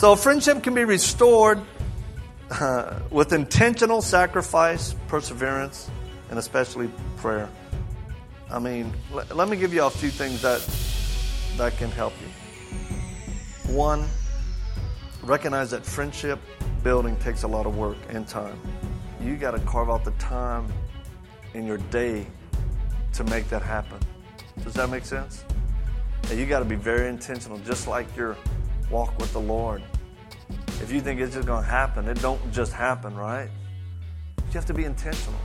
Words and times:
So, 0.00 0.16
friendship 0.16 0.62
can 0.62 0.72
be 0.72 0.84
restored 0.84 1.60
uh, 2.52 3.00
with 3.10 3.34
intentional 3.34 4.00
sacrifice, 4.00 4.94
perseverance, 5.08 5.90
and 6.30 6.38
especially 6.38 6.88
prayer. 7.18 7.50
I 8.50 8.60
mean, 8.60 8.94
l- 9.12 9.26
let 9.34 9.50
me 9.50 9.58
give 9.58 9.74
you 9.74 9.84
a 9.84 9.90
few 9.90 10.08
things 10.08 10.40
that 10.40 10.66
that 11.58 11.76
can 11.76 11.90
help 11.90 12.14
you. 12.22 13.74
One, 13.74 14.08
recognize 15.22 15.70
that 15.72 15.84
friendship 15.84 16.38
building 16.82 17.14
takes 17.16 17.42
a 17.42 17.48
lot 17.48 17.66
of 17.66 17.76
work 17.76 17.98
and 18.08 18.26
time. 18.26 18.58
You 19.20 19.36
got 19.36 19.50
to 19.50 19.60
carve 19.60 19.90
out 19.90 20.02
the 20.02 20.12
time 20.12 20.72
in 21.52 21.66
your 21.66 21.76
day 21.76 22.26
to 23.12 23.24
make 23.24 23.50
that 23.50 23.60
happen. 23.60 23.98
Does 24.64 24.72
that 24.72 24.88
make 24.88 25.04
sense? 25.04 25.44
And 26.30 26.38
you 26.38 26.46
got 26.46 26.60
to 26.60 26.64
be 26.64 26.76
very 26.76 27.10
intentional, 27.10 27.58
just 27.58 27.86
like 27.86 28.16
your 28.16 28.38
walk 28.90 29.16
with 29.18 29.34
the 29.34 29.40
Lord. 29.40 29.82
If 30.82 30.90
you 30.90 31.02
think 31.02 31.20
it's 31.20 31.34
just 31.34 31.46
going 31.46 31.62
to 31.62 31.68
happen, 31.68 32.08
it 32.08 32.20
don't 32.22 32.52
just 32.52 32.72
happen, 32.72 33.14
right? 33.14 33.50
You 34.38 34.52
have 34.54 34.64
to 34.64 34.74
be 34.74 34.84
intentional. 34.84 35.38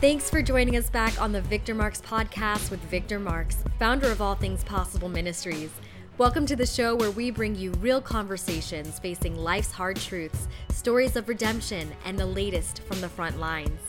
Thanks 0.00 0.28
for 0.28 0.42
joining 0.42 0.76
us 0.76 0.90
back 0.90 1.20
on 1.22 1.30
the 1.30 1.40
Victor 1.40 1.76
Marx 1.76 2.00
podcast 2.00 2.72
with 2.72 2.80
Victor 2.80 3.20
Marx, 3.20 3.62
founder 3.78 4.10
of 4.10 4.20
All 4.20 4.34
Things 4.34 4.64
Possible 4.64 5.08
Ministries. 5.08 5.70
Welcome 6.18 6.46
to 6.46 6.56
the 6.56 6.66
show 6.66 6.96
where 6.96 7.12
we 7.12 7.30
bring 7.30 7.54
you 7.54 7.70
real 7.74 8.00
conversations 8.00 8.98
facing 8.98 9.36
life's 9.36 9.70
hard 9.70 9.96
truths, 9.96 10.48
stories 10.70 11.14
of 11.14 11.28
redemption, 11.28 11.92
and 12.04 12.18
the 12.18 12.26
latest 12.26 12.82
from 12.82 13.00
the 13.00 13.08
front 13.08 13.38
lines. 13.38 13.80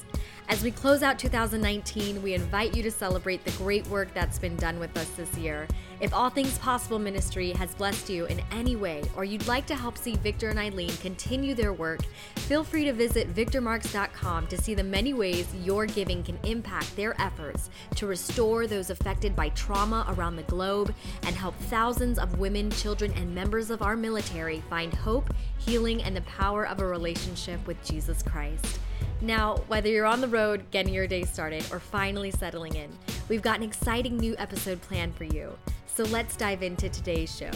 As 0.50 0.62
we 0.62 0.72
close 0.72 1.02
out 1.02 1.18
2019, 1.18 2.22
we 2.22 2.34
invite 2.34 2.76
you 2.76 2.84
to 2.84 2.92
celebrate 2.92 3.44
the 3.44 3.52
great 3.52 3.88
work 3.88 4.14
that's 4.14 4.38
been 4.38 4.56
done 4.58 4.78
with 4.78 4.96
us 4.98 5.10
this 5.18 5.36
year. 5.38 5.68
If 6.04 6.14
All 6.14 6.30
Things 6.30 6.58
Possible 6.58 7.00
Ministry 7.00 7.52
has 7.52 7.74
blessed 7.76 8.10
you 8.10 8.26
in 8.26 8.42
any 8.52 8.76
way, 8.76 9.04
or 9.16 9.24
you'd 9.24 9.48
like 9.48 9.66
to 9.68 9.76
help 9.76 9.98
see 9.98 10.18
Victor 10.18 10.50
and 10.50 10.60
Eileen 10.60 10.92
continue 10.98 11.56
their 11.56 11.72
work, 11.72 12.02
feel 12.36 12.66
free 12.66 12.84
to 12.84 12.92
visit 12.92 13.34
victormarx.com 13.34 14.48
to 14.48 14.62
see 14.62 14.76
the 14.76 14.84
many 14.84 15.14
ways 15.14 15.48
your 15.64 15.86
giving 15.86 16.22
can 16.22 16.38
impact 16.44 16.94
their 16.98 17.16
efforts 17.22 17.70
to 17.96 18.06
restore 18.06 18.68
those 18.68 18.90
affected 18.90 19.34
by 19.34 19.48
trauma 19.50 20.06
around 20.10 20.36
the 20.36 20.44
globe 20.44 20.94
and 21.26 21.38
help 21.38 21.56
thousands 21.56 22.20
of 22.20 22.38
women, 22.38 22.70
children, 22.70 23.14
and 23.14 23.34
members 23.34 23.70
of 23.70 23.82
our 23.82 23.96
military 23.96 24.62
find 24.70 24.94
hope, 24.94 25.34
healing, 25.58 26.04
and 26.04 26.14
the 26.14 26.22
power 26.24 26.68
of 26.68 26.82
a 26.82 26.86
relationship 26.86 27.66
with 27.66 27.82
Jesus 27.82 28.22
Christ. 28.22 28.78
Now, 29.22 29.58
whether 29.68 29.90
you're 29.90 30.06
on 30.06 30.22
the 30.22 30.28
road 30.28 30.66
getting 30.72 30.94
your 30.94 31.08
day 31.08 31.24
started 31.24 31.66
or 31.72 31.80
finally 31.80 32.32
settling 32.32 32.76
in, 32.76 32.92
we've 33.30 33.42
got 33.42 33.58
an 33.58 33.64
exciting 33.64 34.18
new 34.18 34.36
episode 34.38 34.82
planned 34.82 35.16
for 35.16 35.24
you. 35.24 35.58
So 35.88 36.04
let's 36.06 36.36
dive 36.36 36.64
into 36.64 36.90
today's 36.90 37.36
show. 37.36 37.52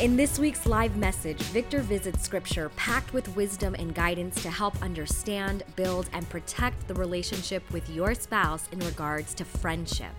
In 0.00 0.14
this 0.14 0.38
week's 0.38 0.64
live 0.64 0.96
message, 0.96 1.38
Victor 1.38 1.80
visits 1.80 2.22
scripture 2.22 2.68
packed 2.76 3.12
with 3.12 3.34
wisdom 3.34 3.74
and 3.74 3.92
guidance 3.92 4.40
to 4.44 4.48
help 4.48 4.80
understand, 4.80 5.64
build, 5.74 6.08
and 6.12 6.28
protect 6.28 6.86
the 6.86 6.94
relationship 6.94 7.68
with 7.72 7.90
your 7.90 8.14
spouse 8.14 8.68
in 8.70 8.78
regards 8.78 9.34
to 9.34 9.44
friendship. 9.44 10.14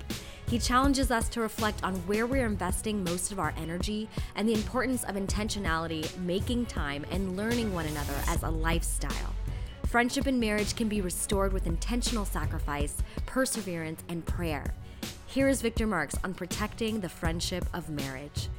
He 0.49 0.57
challenges 0.57 1.11
us 1.11 1.29
to 1.29 1.41
reflect 1.41 1.83
on 1.83 1.93
where 2.07 2.25
we're 2.25 2.47
investing 2.47 3.03
most 3.03 3.31
of 3.31 3.37
our 3.37 3.53
energy 3.55 4.09
and 4.35 4.49
the 4.49 4.55
importance 4.55 5.03
of 5.03 5.13
intentionality, 5.13 6.17
making 6.17 6.65
time, 6.65 7.05
and 7.11 7.37
learning 7.37 7.71
one 7.71 7.85
another 7.85 8.15
as 8.27 8.41
a 8.41 8.49
lifestyle. 8.49 9.35
Friendship 9.85 10.25
and 10.25 10.39
marriage 10.39 10.75
can 10.75 10.89
be 10.89 11.01
restored 11.01 11.53
with 11.53 11.67
intentional 11.67 12.25
sacrifice, 12.25 12.97
perseverance, 13.27 14.03
and 14.09 14.25
prayer. 14.25 14.73
Here 15.27 15.47
is 15.47 15.61
Victor 15.61 15.85
Marx 15.85 16.15
on 16.23 16.33
protecting 16.33 17.01
the 17.01 17.09
friendship 17.09 17.65
of 17.71 17.87
marriage. 17.91 18.49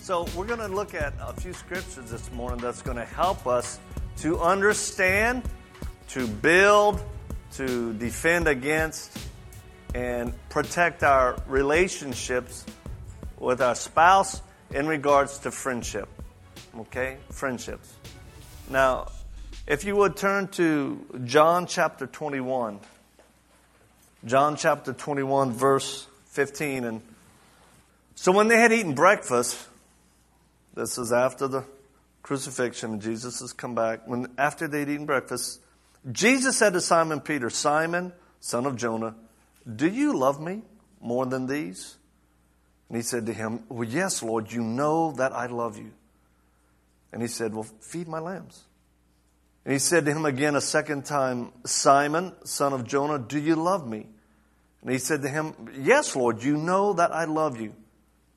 So, 0.00 0.26
we're 0.34 0.46
going 0.46 0.60
to 0.60 0.68
look 0.68 0.94
at 0.94 1.12
a 1.20 1.34
few 1.34 1.52
scriptures 1.52 2.10
this 2.10 2.32
morning 2.32 2.58
that's 2.60 2.80
going 2.80 2.96
to 2.96 3.04
help 3.04 3.46
us 3.46 3.80
to 4.18 4.40
understand, 4.40 5.42
to 6.08 6.26
build, 6.26 7.00
to 7.52 7.92
defend 7.94 8.48
against, 8.48 9.16
and 9.94 10.34
protect 10.48 11.02
our 11.02 11.36
relationships 11.46 12.64
with 13.38 13.60
our 13.60 13.74
spouse 13.74 14.42
in 14.70 14.86
regards 14.86 15.38
to 15.40 15.50
friendship. 15.50 16.08
Okay? 16.78 17.18
Friendships. 17.30 17.94
Now, 18.68 19.10
if 19.66 19.84
you 19.84 19.96
would 19.96 20.16
turn 20.16 20.48
to 20.48 21.04
John 21.24 21.66
chapter 21.66 22.06
21. 22.06 22.80
John 24.24 24.56
chapter 24.56 24.92
21, 24.92 25.52
verse 25.52 26.06
15. 26.26 26.84
And 26.84 27.02
so 28.14 28.32
when 28.32 28.48
they 28.48 28.58
had 28.58 28.72
eaten 28.72 28.94
breakfast, 28.94 29.56
this 30.74 30.98
is 30.98 31.12
after 31.12 31.48
the 31.48 31.64
crucifixion 32.26 32.94
and 32.94 33.00
Jesus 33.00 33.38
has 33.38 33.52
come 33.52 33.76
back. 33.76 34.06
When 34.06 34.26
after 34.36 34.66
they'd 34.66 34.88
eaten 34.88 35.06
breakfast, 35.06 35.60
Jesus 36.10 36.56
said 36.56 36.72
to 36.72 36.80
Simon 36.80 37.20
Peter, 37.20 37.48
Simon, 37.48 38.12
son 38.40 38.66
of 38.66 38.74
Jonah, 38.74 39.14
do 39.76 39.88
you 39.88 40.16
love 40.16 40.40
me 40.40 40.62
more 41.00 41.24
than 41.24 41.46
these? 41.46 41.96
And 42.88 42.96
he 42.96 43.02
said 43.02 43.26
to 43.26 43.32
him, 43.32 43.62
Well, 43.68 43.88
yes, 43.88 44.24
Lord, 44.24 44.50
you 44.50 44.62
know 44.62 45.12
that 45.12 45.32
I 45.32 45.46
love 45.46 45.78
you. 45.78 45.92
And 47.12 47.22
he 47.22 47.28
said, 47.28 47.54
Well, 47.54 47.66
feed 47.80 48.08
my 48.08 48.18
lambs. 48.18 48.64
And 49.64 49.72
he 49.72 49.78
said 49.78 50.04
to 50.04 50.12
him 50.12 50.26
again 50.26 50.56
a 50.56 50.60
second 50.60 51.04
time, 51.04 51.52
Simon, 51.64 52.32
son 52.44 52.72
of 52.72 52.86
Jonah, 52.86 53.20
do 53.20 53.38
you 53.38 53.54
love 53.54 53.88
me? 53.88 54.06
And 54.82 54.90
he 54.90 54.98
said 54.98 55.22
to 55.22 55.28
him, 55.28 55.54
Yes, 55.80 56.14
Lord, 56.16 56.42
you 56.42 56.56
know 56.56 56.92
that 56.92 57.12
I 57.12 57.24
love 57.24 57.60
you. 57.60 57.74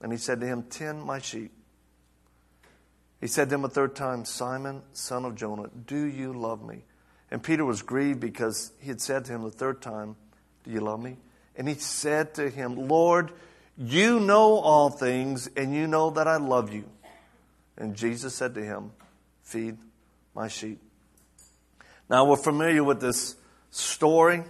And 0.02 0.12
he 0.12 0.18
said 0.20 0.42
to 0.42 0.48
him, 0.48 0.64
Tend 0.64 1.04
my 1.04 1.20
sheep. 1.20 1.52
He 3.20 3.28
said 3.28 3.50
to 3.50 3.56
him 3.56 3.66
a 3.66 3.70
third 3.70 3.96
time, 3.96 4.24
Simon, 4.26 4.82
son 4.94 5.26
of 5.26 5.36
Jonah, 5.36 5.70
do 5.86 6.06
you 6.06 6.34
love 6.34 6.64
me? 6.64 6.84
And 7.32 7.44
Peter 7.44 7.66
was 7.66 7.82
grieved 7.82 8.20
because 8.20 8.72
he 8.80 8.88
had 8.88 9.02
said 9.02 9.26
to 9.26 9.34
him 9.34 9.44
the 9.44 9.52
third 9.52 9.82
time, 9.82 10.16
Do 10.64 10.72
you 10.72 10.80
love 10.80 11.02
me? 11.02 11.18
And 11.56 11.68
he 11.68 11.76
said 11.76 12.34
to 12.36 12.50
him, 12.50 12.88
Lord, 12.88 13.32
you 13.78 14.20
know 14.20 14.60
all 14.60 14.90
things, 14.90 15.50
and 15.56 15.74
you 15.76 15.88
know 15.88 16.10
that 16.12 16.28
I 16.28 16.38
love 16.38 16.74
you. 16.74 16.86
And 17.78 17.96
Jesus 17.96 18.34
said 18.34 18.56
to 18.56 18.64
him, 18.64 18.92
Feed 19.44 19.78
my 20.34 20.48
sheep. 20.48 20.82
Now, 22.10 22.26
we're 22.26 22.38
familiar 22.38 22.84
with 22.84 23.00
this 23.00 23.36
story, 23.70 24.44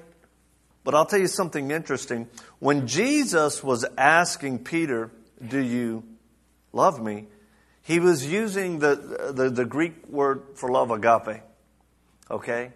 but 0.84 0.96
I'll 0.96 1.06
tell 1.06 1.20
you 1.20 1.28
something 1.28 1.72
interesting. 1.72 2.28
When 2.60 2.88
Jesus 2.88 3.64
was 3.64 3.86
asking 3.98 4.60
Peter, 4.60 5.12
Do 5.46 5.60
you 5.60 6.04
love 6.72 7.02
me? 7.02 7.28
He 7.90 8.00
was 8.00 8.24
using 8.24 8.78
the, 8.78 9.34
the, 9.36 9.50
the, 9.50 9.66
Greek 9.66 10.08
word 10.10 10.44
for 10.54 10.70
love, 10.70 10.92
agape. 10.92 11.42
Okay? 12.30 12.72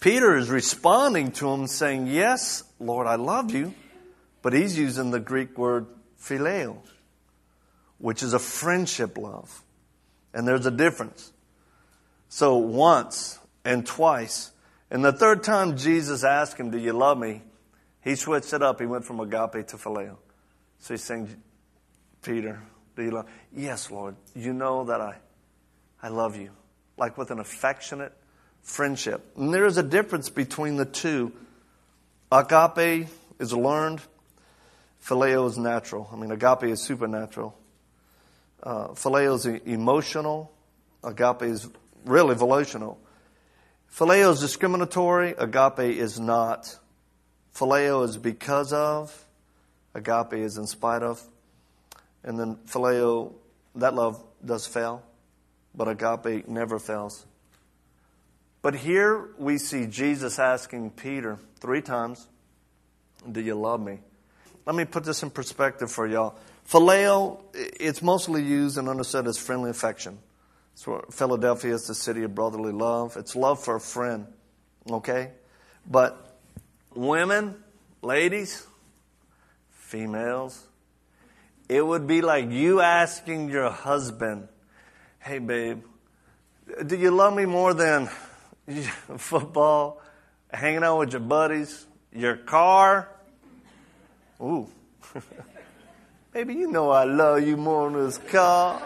Peter 0.00 0.34
is 0.34 0.48
responding 0.48 1.32
to 1.32 1.50
him 1.50 1.66
saying, 1.66 2.06
Yes, 2.06 2.64
Lord, 2.80 3.06
I 3.06 3.16
love 3.16 3.52
you. 3.52 3.74
But 4.40 4.54
he's 4.54 4.78
using 4.78 5.10
the 5.10 5.20
Greek 5.20 5.58
word 5.58 5.84
phileo, 6.18 6.78
which 7.98 8.22
is 8.22 8.32
a 8.32 8.38
friendship 8.38 9.18
love. 9.18 9.62
And 10.32 10.48
there's 10.48 10.64
a 10.64 10.70
difference. 10.70 11.34
So 12.30 12.56
once 12.56 13.38
and 13.62 13.84
twice. 13.84 14.52
And 14.90 15.04
the 15.04 15.12
third 15.12 15.44
time 15.44 15.76
Jesus 15.76 16.24
asked 16.24 16.56
him, 16.56 16.70
Do 16.70 16.78
you 16.78 16.94
love 16.94 17.18
me? 17.18 17.42
He 18.00 18.14
switched 18.14 18.54
it 18.54 18.62
up. 18.62 18.80
He 18.80 18.86
went 18.86 19.04
from 19.04 19.20
agape 19.20 19.66
to 19.68 19.76
phileo. 19.76 20.16
So 20.78 20.94
he's 20.94 21.04
saying, 21.04 21.42
Peter, 22.22 22.62
do 22.96 23.02
you 23.02 23.10
love? 23.10 23.26
Yes, 23.54 23.90
Lord. 23.90 24.16
You 24.34 24.52
know 24.52 24.84
that 24.84 25.00
I, 25.00 25.16
I 26.02 26.08
love 26.08 26.36
you. 26.36 26.50
Like 26.96 27.18
with 27.18 27.30
an 27.30 27.38
affectionate 27.38 28.12
friendship. 28.62 29.32
And 29.36 29.52
there 29.52 29.66
is 29.66 29.76
a 29.76 29.82
difference 29.82 30.30
between 30.30 30.76
the 30.76 30.86
two. 30.86 31.32
Agape 32.32 33.08
is 33.38 33.52
learned. 33.52 34.00
Phileo 35.04 35.46
is 35.46 35.56
natural. 35.56 36.08
I 36.12 36.16
mean, 36.16 36.32
agape 36.32 36.64
is 36.64 36.82
supernatural. 36.82 37.56
Uh, 38.62 38.88
phileo 38.88 39.34
is 39.36 39.46
emotional. 39.46 40.50
Agape 41.04 41.42
is 41.42 41.68
really 42.04 42.34
volitional. 42.34 42.98
Phileo 43.94 44.32
is 44.32 44.40
discriminatory. 44.40 45.34
Agape 45.38 45.78
is 45.78 46.18
not. 46.18 46.76
Phileo 47.54 48.04
is 48.04 48.16
because 48.16 48.72
of. 48.72 49.26
Agape 49.94 50.34
is 50.34 50.56
in 50.56 50.66
spite 50.66 51.02
of. 51.02 51.22
And 52.26 52.38
then 52.38 52.56
phileo, 52.66 53.32
that 53.76 53.94
love 53.94 54.22
does 54.44 54.66
fail, 54.66 55.02
but 55.74 55.88
agape 55.88 56.48
never 56.48 56.78
fails. 56.78 57.24
But 58.60 58.74
here 58.74 59.30
we 59.38 59.58
see 59.58 59.86
Jesus 59.86 60.38
asking 60.40 60.90
Peter 60.90 61.38
three 61.60 61.80
times, 61.80 62.26
Do 63.30 63.40
you 63.40 63.54
love 63.54 63.80
me? 63.80 64.00
Let 64.66 64.74
me 64.74 64.84
put 64.84 65.04
this 65.04 65.22
in 65.22 65.30
perspective 65.30 65.90
for 65.90 66.06
y'all. 66.08 66.34
Phileo, 66.68 67.40
it's 67.54 68.02
mostly 68.02 68.42
used 68.42 68.76
and 68.76 68.88
understood 68.88 69.28
as 69.28 69.38
friendly 69.38 69.70
affection. 69.70 70.18
Philadelphia 71.12 71.74
is 71.74 71.86
the 71.86 71.94
city 71.94 72.24
of 72.24 72.34
brotherly 72.34 72.72
love. 72.72 73.16
It's 73.16 73.36
love 73.36 73.62
for 73.62 73.76
a 73.76 73.80
friend, 73.80 74.26
okay? 74.90 75.30
But 75.88 76.36
women, 76.92 77.54
ladies, 78.02 78.66
females, 79.70 80.66
it 81.68 81.84
would 81.84 82.06
be 82.06 82.20
like 82.20 82.50
you 82.50 82.80
asking 82.80 83.50
your 83.50 83.70
husband, 83.70 84.48
hey, 85.18 85.38
babe, 85.38 85.82
do 86.86 86.96
you 86.96 87.10
love 87.10 87.34
me 87.34 87.46
more 87.46 87.74
than 87.74 88.08
football, 89.16 90.00
hanging 90.52 90.84
out 90.84 90.98
with 90.98 91.12
your 91.12 91.20
buddies, 91.20 91.86
your 92.12 92.36
car? 92.36 93.08
Ooh. 94.40 94.68
Baby, 96.32 96.54
you 96.54 96.70
know 96.70 96.90
I 96.90 97.04
love 97.04 97.46
you 97.46 97.56
more 97.56 97.90
than 97.90 98.04
this 98.04 98.18
car. 98.18 98.82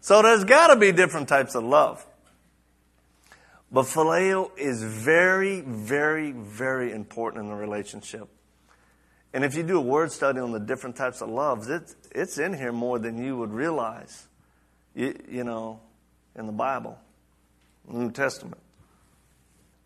So 0.00 0.22
there's 0.22 0.44
got 0.44 0.68
to 0.68 0.76
be 0.76 0.92
different 0.92 1.28
types 1.28 1.56
of 1.56 1.64
love. 1.64 2.06
But 3.72 3.86
phileo 3.86 4.56
is 4.56 4.80
very, 4.80 5.62
very, 5.62 6.30
very 6.30 6.92
important 6.92 7.42
in 7.42 7.50
the 7.50 7.56
relationship. 7.56 8.28
And 9.32 9.44
if 9.44 9.54
you 9.54 9.62
do 9.62 9.78
a 9.78 9.82
word 9.82 10.12
study 10.12 10.40
on 10.40 10.52
the 10.52 10.60
different 10.60 10.96
types 10.96 11.20
of 11.20 11.28
loves, 11.28 11.68
it's, 11.68 11.94
it's 12.12 12.38
in 12.38 12.54
here 12.54 12.72
more 12.72 12.98
than 12.98 13.22
you 13.22 13.36
would 13.36 13.52
realize, 13.52 14.26
you, 14.94 15.18
you 15.28 15.44
know, 15.44 15.80
in 16.34 16.46
the 16.46 16.52
Bible, 16.52 16.98
New 17.88 18.10
Testament. 18.10 18.60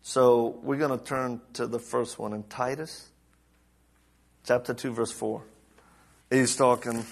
So 0.03 0.59
we're 0.63 0.77
going 0.77 0.97
to 0.97 1.03
turn 1.03 1.41
to 1.53 1.67
the 1.67 1.79
first 1.79 2.17
one 2.17 2.33
in 2.33 2.43
Titus, 2.43 3.09
chapter 4.45 4.73
2, 4.73 4.93
verse 4.93 5.11
4. 5.11 5.43
He's 6.29 6.55
talking 6.55 7.05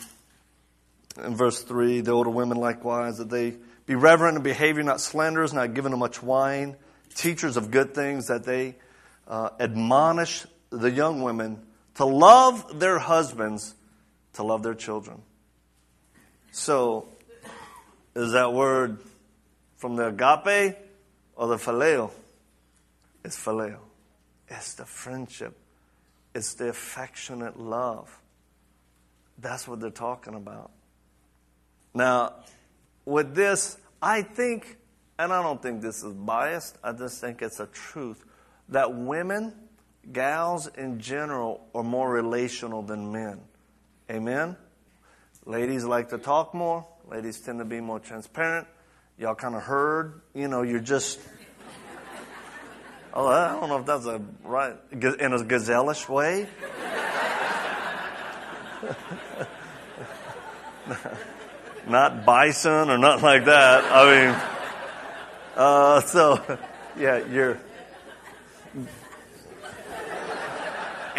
in 1.23 1.35
verse 1.35 1.61
3 1.61 2.01
the 2.01 2.11
older 2.11 2.29
women 2.29 2.57
likewise, 2.57 3.17
that 3.17 3.29
they 3.29 3.55
be 3.85 3.95
reverent 3.95 4.37
in 4.37 4.43
behavior, 4.43 4.83
not 4.83 5.01
slanderers, 5.01 5.53
not 5.53 5.73
given 5.73 5.91
to 5.91 5.97
much 5.97 6.23
wine, 6.23 6.75
teachers 7.15 7.57
of 7.57 7.71
good 7.71 7.93
things, 7.93 8.27
that 8.27 8.43
they 8.43 8.75
uh, 9.27 9.49
admonish 9.59 10.45
the 10.69 10.89
young 10.89 11.21
women 11.21 11.59
to 11.99 12.05
love 12.05 12.79
their 12.79 12.97
husbands, 12.97 13.75
to 14.31 14.41
love 14.41 14.63
their 14.63 14.73
children. 14.73 15.21
So, 16.53 17.09
is 18.15 18.31
that 18.31 18.53
word 18.53 18.99
from 19.75 19.97
the 19.97 20.07
agape 20.07 20.77
or 21.35 21.47
the 21.47 21.57
phileo? 21.57 22.11
It's 23.25 23.37
phileo. 23.37 23.79
It's 24.47 24.75
the 24.75 24.85
friendship. 24.85 25.57
It's 26.33 26.53
the 26.53 26.69
affectionate 26.69 27.59
love. 27.59 28.17
That's 29.37 29.67
what 29.67 29.81
they're 29.81 29.89
talking 29.89 30.35
about. 30.35 30.71
Now, 31.93 32.35
with 33.03 33.35
this, 33.35 33.77
I 34.01 34.21
think, 34.21 34.77
and 35.17 35.33
I 35.33 35.43
don't 35.43 35.61
think 35.61 35.81
this 35.81 36.01
is 36.01 36.13
biased, 36.13 36.77
I 36.81 36.93
just 36.93 37.19
think 37.19 37.41
it's 37.41 37.59
a 37.59 37.67
truth, 37.67 38.23
that 38.69 38.95
women, 38.95 39.53
gals 40.11 40.67
in 40.67 40.99
general, 40.99 41.67
are 41.73 41.83
more 41.83 42.09
relational 42.09 42.81
than 42.81 43.11
men. 43.11 43.41
Amen? 44.09 44.57
Ladies 45.45 45.85
like 45.85 46.09
to 46.09 46.17
talk 46.17 46.53
more, 46.53 46.85
ladies 47.09 47.39
tend 47.39 47.59
to 47.59 47.65
be 47.65 47.79
more 47.79 47.99
transparent. 47.99 48.67
Y'all 49.17 49.35
kind 49.35 49.55
of 49.55 49.63
heard, 49.63 50.21
you 50.33 50.47
know, 50.47 50.63
you're 50.63 50.79
just. 50.79 51.19
Oh, 53.13 53.27
I 53.27 53.59
don't 53.59 53.69
know 53.69 53.79
if 53.79 53.85
that's 53.85 54.05
a 54.05 54.21
right, 54.43 54.75
in 54.91 55.33
a 55.33 55.43
gazelle-ish 55.43 56.07
way. 56.07 56.47
not 61.87 62.25
bison 62.25 62.89
or 62.89 62.97
nothing 62.97 63.23
like 63.23 63.45
that. 63.45 63.83
I 63.83 64.25
mean, 64.25 64.35
uh, 65.55 66.01
so 66.01 66.59
yeah, 66.97 67.25
you're 67.25 67.59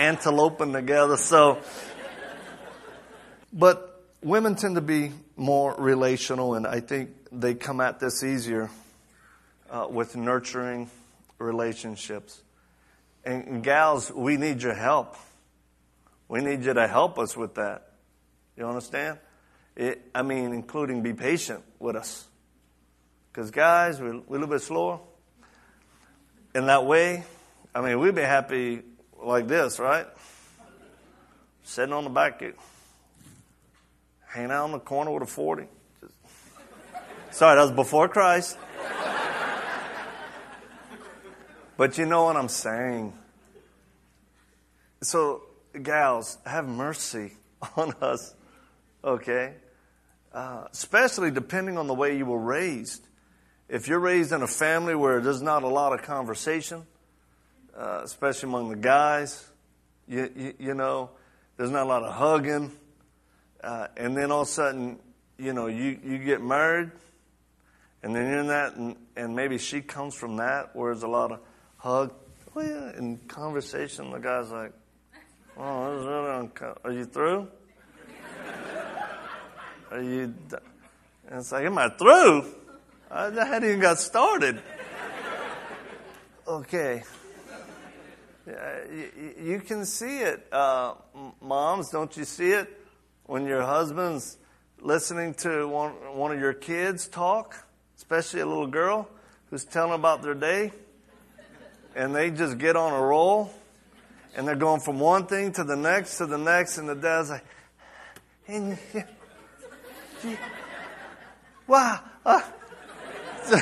anteloping 0.00 0.72
together. 0.72 1.16
So, 1.16 1.58
but 3.52 4.02
women 4.22 4.54
tend 4.56 4.76
to 4.76 4.80
be 4.80 5.12
more 5.36 5.74
relational, 5.76 6.54
and 6.54 6.66
I 6.66 6.80
think 6.80 7.10
they 7.30 7.54
come 7.54 7.80
at 7.80 8.00
this 8.00 8.24
easier 8.24 8.70
uh, 9.70 9.86
with 9.90 10.16
nurturing 10.16 10.90
relationships. 11.38 12.40
And, 13.24 13.62
gals, 13.62 14.10
we 14.10 14.38
need 14.38 14.62
your 14.62 14.74
help. 14.74 15.16
We 16.28 16.40
need 16.40 16.64
you 16.64 16.72
to 16.72 16.88
help 16.88 17.18
us 17.18 17.36
with 17.36 17.56
that. 17.56 17.92
You 18.56 18.66
understand? 18.66 19.18
It, 19.76 20.10
I 20.14 20.22
mean, 20.22 20.52
including 20.52 21.02
be 21.02 21.12
patient 21.12 21.62
with 21.78 21.96
us. 21.96 22.26
Because, 23.30 23.50
guys, 23.50 24.00
we're, 24.00 24.18
we're, 24.20 24.36
a 24.36 24.40
little 24.40 24.46
bit 24.46 24.62
slower. 24.62 25.00
In 26.54 26.66
that 26.66 26.86
way, 26.86 27.24
I 27.74 27.80
mean, 27.82 28.00
we'd 28.00 28.14
be 28.14 28.22
happy 28.22 28.82
like 29.22 29.48
this, 29.48 29.78
right? 29.78 30.06
Sitting 31.62 31.92
on 31.92 32.04
the 32.04 32.10
back, 32.10 32.42
of 32.42 32.54
hanging 34.26 34.50
out 34.50 34.66
in 34.66 34.72
the 34.72 34.78
corner 34.78 35.10
with 35.10 35.22
a 35.22 35.26
40. 35.26 35.64
Just, 36.00 36.14
sorry, 37.30 37.56
that 37.56 37.62
was 37.62 37.72
before 37.72 38.08
Christ. 38.08 38.58
but 41.76 41.98
you 41.98 42.06
know 42.06 42.24
what 42.24 42.36
I'm 42.36 42.48
saying. 42.48 43.12
So, 45.02 45.42
gals, 45.82 46.38
have 46.44 46.66
mercy 46.66 47.32
on 47.76 47.94
us 48.00 48.34
okay? 49.04 49.54
Uh, 50.32 50.64
especially 50.70 51.30
depending 51.30 51.76
on 51.78 51.86
the 51.86 51.94
way 51.94 52.16
you 52.16 52.26
were 52.26 52.38
raised. 52.38 53.06
If 53.68 53.88
you're 53.88 54.00
raised 54.00 54.32
in 54.32 54.42
a 54.42 54.48
family 54.48 54.94
where 54.94 55.20
there's 55.20 55.42
not 55.42 55.62
a 55.62 55.68
lot 55.68 55.92
of 55.92 56.02
conversation, 56.02 56.86
uh, 57.80 58.02
especially 58.04 58.48
among 58.50 58.68
the 58.68 58.76
guys, 58.76 59.48
you, 60.06 60.30
you, 60.36 60.54
you, 60.58 60.74
know, 60.74 61.10
there's 61.56 61.70
not 61.70 61.84
a 61.84 61.88
lot 61.88 62.02
of 62.02 62.12
hugging, 62.12 62.70
uh, 63.64 63.86
and 63.96 64.14
then 64.14 64.30
all 64.30 64.42
of 64.42 64.48
a 64.48 64.50
sudden, 64.50 64.98
you 65.38 65.54
know, 65.54 65.66
you, 65.66 65.98
you 66.04 66.18
get 66.18 66.42
married, 66.42 66.90
and 68.02 68.14
then 68.14 68.28
you're 68.28 68.40
in 68.40 68.48
that, 68.48 68.76
and, 68.76 68.96
and 69.16 69.34
maybe 69.34 69.56
she 69.56 69.80
comes 69.80 70.14
from 70.14 70.36
that, 70.36 70.76
where 70.76 70.92
there's 70.92 71.04
a 71.04 71.08
lot 71.08 71.32
of 71.32 71.40
hug. 71.78 72.12
Oh, 72.54 72.60
yeah, 72.60 72.98
in 72.98 73.16
conversation, 73.28 74.10
the 74.10 74.18
guy's 74.18 74.50
like, 74.50 74.72
oh, 75.56 75.92
this 75.92 76.00
is 76.02 76.06
really 76.06 76.30
unco- 76.30 76.78
are 76.84 76.92
you 76.92 77.04
through? 77.06 77.48
Are 79.90 80.02
you? 80.02 80.34
And 81.28 81.40
it's 81.40 81.50
like, 81.50 81.64
am 81.64 81.78
I 81.78 81.88
through? 81.88 82.46
I 83.10 83.24
hadn't 83.30 83.68
even 83.68 83.80
got 83.80 83.98
started. 83.98 84.60
Okay. 86.48 87.04
You 89.42 89.60
can 89.60 89.84
see 89.84 90.18
it. 90.18 90.46
Uh, 90.52 90.94
moms, 91.40 91.90
don't 91.90 92.16
you 92.16 92.24
see 92.24 92.50
it? 92.50 92.68
When 93.24 93.46
your 93.46 93.62
husband's 93.62 94.38
listening 94.80 95.34
to 95.34 95.68
one, 95.68 95.92
one 96.16 96.32
of 96.32 96.40
your 96.40 96.52
kids 96.52 97.06
talk, 97.06 97.56
especially 97.96 98.40
a 98.40 98.46
little 98.46 98.66
girl 98.66 99.08
who's 99.50 99.64
telling 99.64 99.94
about 99.94 100.22
their 100.22 100.34
day, 100.34 100.72
and 101.94 102.14
they 102.14 102.30
just 102.30 102.58
get 102.58 102.76
on 102.76 102.92
a 102.92 103.00
roll, 103.00 103.52
and 104.36 104.46
they're 104.46 104.56
going 104.56 104.80
from 104.80 104.98
one 105.00 105.26
thing 105.26 105.52
to 105.52 105.64
the 105.64 105.76
next 105.76 106.18
to 106.18 106.26
the 106.26 106.38
next, 106.38 106.78
and 106.78 106.88
the 106.88 106.94
dad's 106.94 107.30
like, 107.30 107.44
and 108.46 108.78
wow. 111.66 112.00
Uh, 112.24 112.40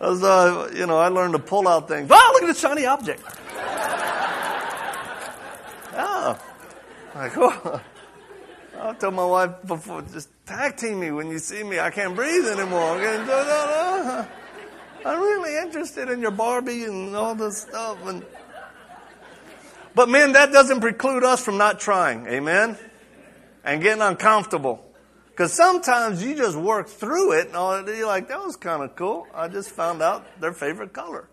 uh, 0.00 0.68
you 0.74 0.86
know, 0.86 0.98
I 0.98 1.08
learned 1.08 1.34
to 1.34 1.38
pull 1.38 1.68
out 1.68 1.88
things. 1.88 2.08
Wow, 2.08 2.30
look 2.32 2.42
at 2.42 2.46
this 2.46 2.60
shiny 2.60 2.86
object. 2.86 3.22
oh. 5.94 6.38
Like, 7.14 7.32
oh. 7.36 7.80
I 8.80 8.94
told 8.94 9.14
my 9.14 9.24
wife 9.24 9.50
before, 9.66 10.02
just 10.02 10.28
tag 10.46 10.76
team 10.76 11.00
me 11.00 11.10
when 11.10 11.28
you 11.28 11.38
see 11.38 11.62
me. 11.62 11.78
I 11.78 11.90
can't 11.90 12.16
breathe 12.16 12.46
anymore. 12.48 12.98
I'm, 12.98 14.26
I'm 15.06 15.20
really 15.20 15.56
interested 15.56 16.08
in 16.08 16.20
your 16.20 16.30
Barbie 16.30 16.84
and 16.84 17.14
all 17.14 17.34
this 17.34 17.58
stuff. 17.58 18.04
And, 18.06 18.24
but 19.94 20.08
man, 20.08 20.32
that 20.32 20.52
doesn't 20.52 20.80
preclude 20.80 21.22
us 21.22 21.44
from 21.44 21.58
not 21.58 21.80
trying. 21.80 22.26
Amen? 22.26 22.76
And 23.64 23.82
getting 23.82 24.02
uncomfortable. 24.02 24.84
Because 25.30 25.52
sometimes 25.52 26.22
you 26.24 26.34
just 26.34 26.56
work 26.56 26.88
through 26.88 27.32
it 27.38 27.50
and 27.54 27.88
you're 27.88 28.06
like, 28.06 28.28
that 28.28 28.40
was 28.40 28.56
kind 28.56 28.82
of 28.82 28.96
cool. 28.96 29.26
I 29.34 29.48
just 29.48 29.70
found 29.70 30.02
out 30.02 30.40
their 30.40 30.52
favorite 30.52 30.92
color 30.92 31.28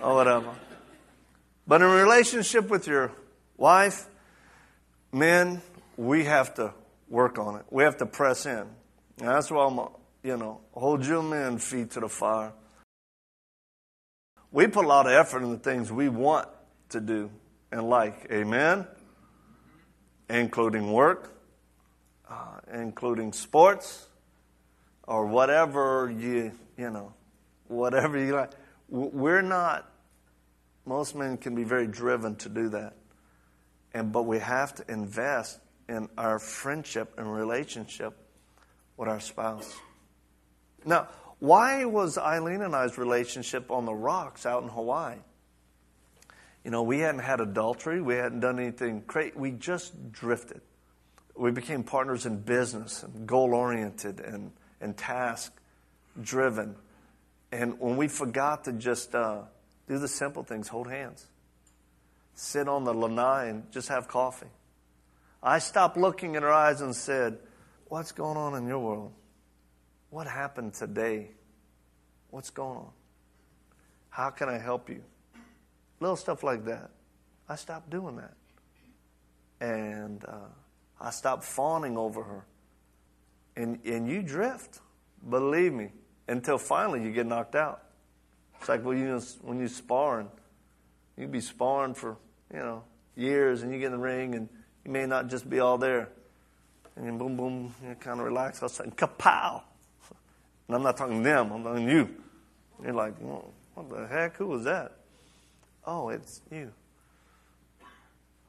or 0.00 0.14
whatever. 0.14 0.54
But 1.66 1.82
in 1.82 1.88
relationship 1.88 2.68
with 2.68 2.86
your 2.86 3.12
wife, 3.56 4.06
men, 5.14 5.62
we 5.96 6.24
have 6.24 6.54
to 6.54 6.74
work 7.08 7.38
on 7.38 7.56
it. 7.56 7.64
We 7.70 7.84
have 7.84 7.96
to 7.98 8.06
press 8.06 8.46
in. 8.46 8.66
And 9.18 9.28
that's 9.28 9.50
why 9.50 9.64
I'm, 9.64 9.78
you 10.22 10.36
know, 10.36 10.60
hold 10.72 11.06
your 11.06 11.22
men 11.22 11.58
feet 11.58 11.92
to 11.92 12.00
the 12.00 12.08
fire. 12.08 12.52
We 14.50 14.66
put 14.66 14.84
a 14.84 14.88
lot 14.88 15.06
of 15.06 15.12
effort 15.12 15.42
in 15.42 15.50
the 15.50 15.58
things 15.58 15.90
we 15.90 16.08
want 16.08 16.48
to 16.90 17.00
do 17.00 17.30
and 17.70 17.88
like. 17.88 18.26
Amen? 18.30 18.86
Including 20.28 20.92
work, 20.92 21.32
uh, 22.28 22.58
including 22.72 23.32
sports 23.32 24.06
or 25.06 25.26
whatever 25.26 26.12
you, 26.16 26.52
you 26.76 26.90
know, 26.90 27.12
whatever 27.68 28.18
you 28.18 28.34
like. 28.34 28.52
We're 28.88 29.42
not, 29.42 29.90
most 30.86 31.14
men 31.14 31.36
can 31.36 31.54
be 31.54 31.64
very 31.64 31.86
driven 31.86 32.36
to 32.36 32.48
do 32.48 32.68
that. 32.70 32.94
And, 33.94 34.12
but 34.12 34.24
we 34.24 34.40
have 34.40 34.74
to 34.74 34.92
invest 34.92 35.60
in 35.88 36.08
our 36.18 36.38
friendship 36.38 37.14
and 37.16 37.32
relationship 37.32 38.16
with 38.96 39.08
our 39.08 39.20
spouse. 39.20 39.72
Now, 40.84 41.08
why 41.38 41.84
was 41.84 42.18
Eileen 42.18 42.62
and 42.62 42.74
I's 42.74 42.98
relationship 42.98 43.70
on 43.70 43.84
the 43.84 43.94
rocks 43.94 44.46
out 44.46 44.62
in 44.62 44.68
Hawaii? 44.68 45.16
You 46.64 46.70
know, 46.70 46.82
we 46.82 47.00
hadn't 47.00 47.20
had 47.20 47.40
adultery, 47.40 48.00
we 48.00 48.14
hadn't 48.14 48.40
done 48.40 48.58
anything 48.58 49.02
crazy, 49.02 49.32
we 49.36 49.50
just 49.50 50.12
drifted. 50.12 50.62
We 51.36 51.50
became 51.50 51.82
partners 51.82 52.26
in 52.26 52.38
business 52.38 53.02
and 53.02 53.26
goal 53.26 53.54
oriented 53.54 54.20
and, 54.20 54.52
and 54.80 54.96
task 54.96 55.52
driven. 56.20 56.76
And 57.52 57.78
when 57.78 57.96
we 57.96 58.08
forgot 58.08 58.64
to 58.64 58.72
just 58.72 59.14
uh, 59.14 59.42
do 59.88 59.98
the 59.98 60.08
simple 60.08 60.42
things, 60.42 60.68
hold 60.68 60.88
hands, 60.88 61.26
sit 62.34 62.68
on 62.68 62.84
the 62.84 62.92
lanai 62.94 63.48
and 63.48 63.70
just 63.70 63.88
have 63.88 64.08
coffee. 64.08 64.46
I 65.42 65.58
stopped 65.58 65.96
looking 65.96 66.34
in 66.34 66.42
her 66.42 66.52
eyes 66.52 66.80
and 66.80 66.94
said, 66.94 67.38
What's 67.88 68.12
going 68.12 68.36
on 68.36 68.54
in 68.54 68.66
your 68.66 68.78
world? 68.78 69.12
What 70.10 70.26
happened 70.26 70.74
today? 70.74 71.28
What's 72.30 72.50
going 72.50 72.78
on? 72.78 72.90
How 74.08 74.30
can 74.30 74.48
I 74.48 74.58
help 74.58 74.88
you? 74.88 75.02
Little 76.00 76.16
stuff 76.16 76.42
like 76.42 76.64
that. 76.64 76.90
I 77.48 77.56
stopped 77.56 77.90
doing 77.90 78.16
that. 78.16 78.34
And 79.60 80.24
uh, 80.24 80.48
I 81.00 81.10
stopped 81.10 81.44
fawning 81.44 81.96
over 81.96 82.22
her. 82.22 82.46
And, 83.56 83.78
and 83.84 84.08
you 84.08 84.22
drift, 84.22 84.80
believe 85.28 85.72
me, 85.72 85.90
until 86.26 86.58
finally 86.58 87.02
you 87.02 87.12
get 87.12 87.26
knocked 87.26 87.54
out. 87.54 87.82
It's 88.58 88.68
like 88.68 88.84
when 88.84 88.98
you, 88.98 89.20
when 89.42 89.60
you 89.60 89.68
sparring, 89.68 90.28
you'd 91.16 91.30
be 91.30 91.40
sparring 91.40 91.94
for, 91.94 92.16
you 92.54 92.60
know, 92.60 92.84
years 93.16 93.62
and 93.62 93.72
you 93.72 93.78
get 93.78 93.86
in 93.86 93.92
the 93.92 93.98
ring 93.98 94.34
and 94.34 94.48
you 94.84 94.90
may 94.90 95.06
not 95.06 95.28
just 95.28 95.48
be 95.48 95.58
all 95.58 95.76
there. 95.76 96.08
And 96.96 97.06
then 97.06 97.18
boom, 97.18 97.36
boom, 97.36 97.74
you 97.86 97.94
kind 97.96 98.20
of 98.20 98.26
relax. 98.26 98.62
All 98.62 98.66
of 98.66 98.72
a 98.72 98.74
sudden, 98.74 98.92
kapow. 98.92 99.62
And 100.68 100.76
I'm 100.76 100.82
not 100.82 100.96
talking 100.96 101.22
them, 101.22 101.52
I'm 101.52 101.64
talking 101.64 101.88
you. 101.88 102.08
You're 102.82 102.92
like, 102.92 103.14
what 103.18 103.90
the 103.90 104.06
heck? 104.06 104.36
Who 104.36 104.46
was 104.46 104.64
that? 104.64 104.92
Oh, 105.86 106.08
it's 106.08 106.40
you. 106.50 106.72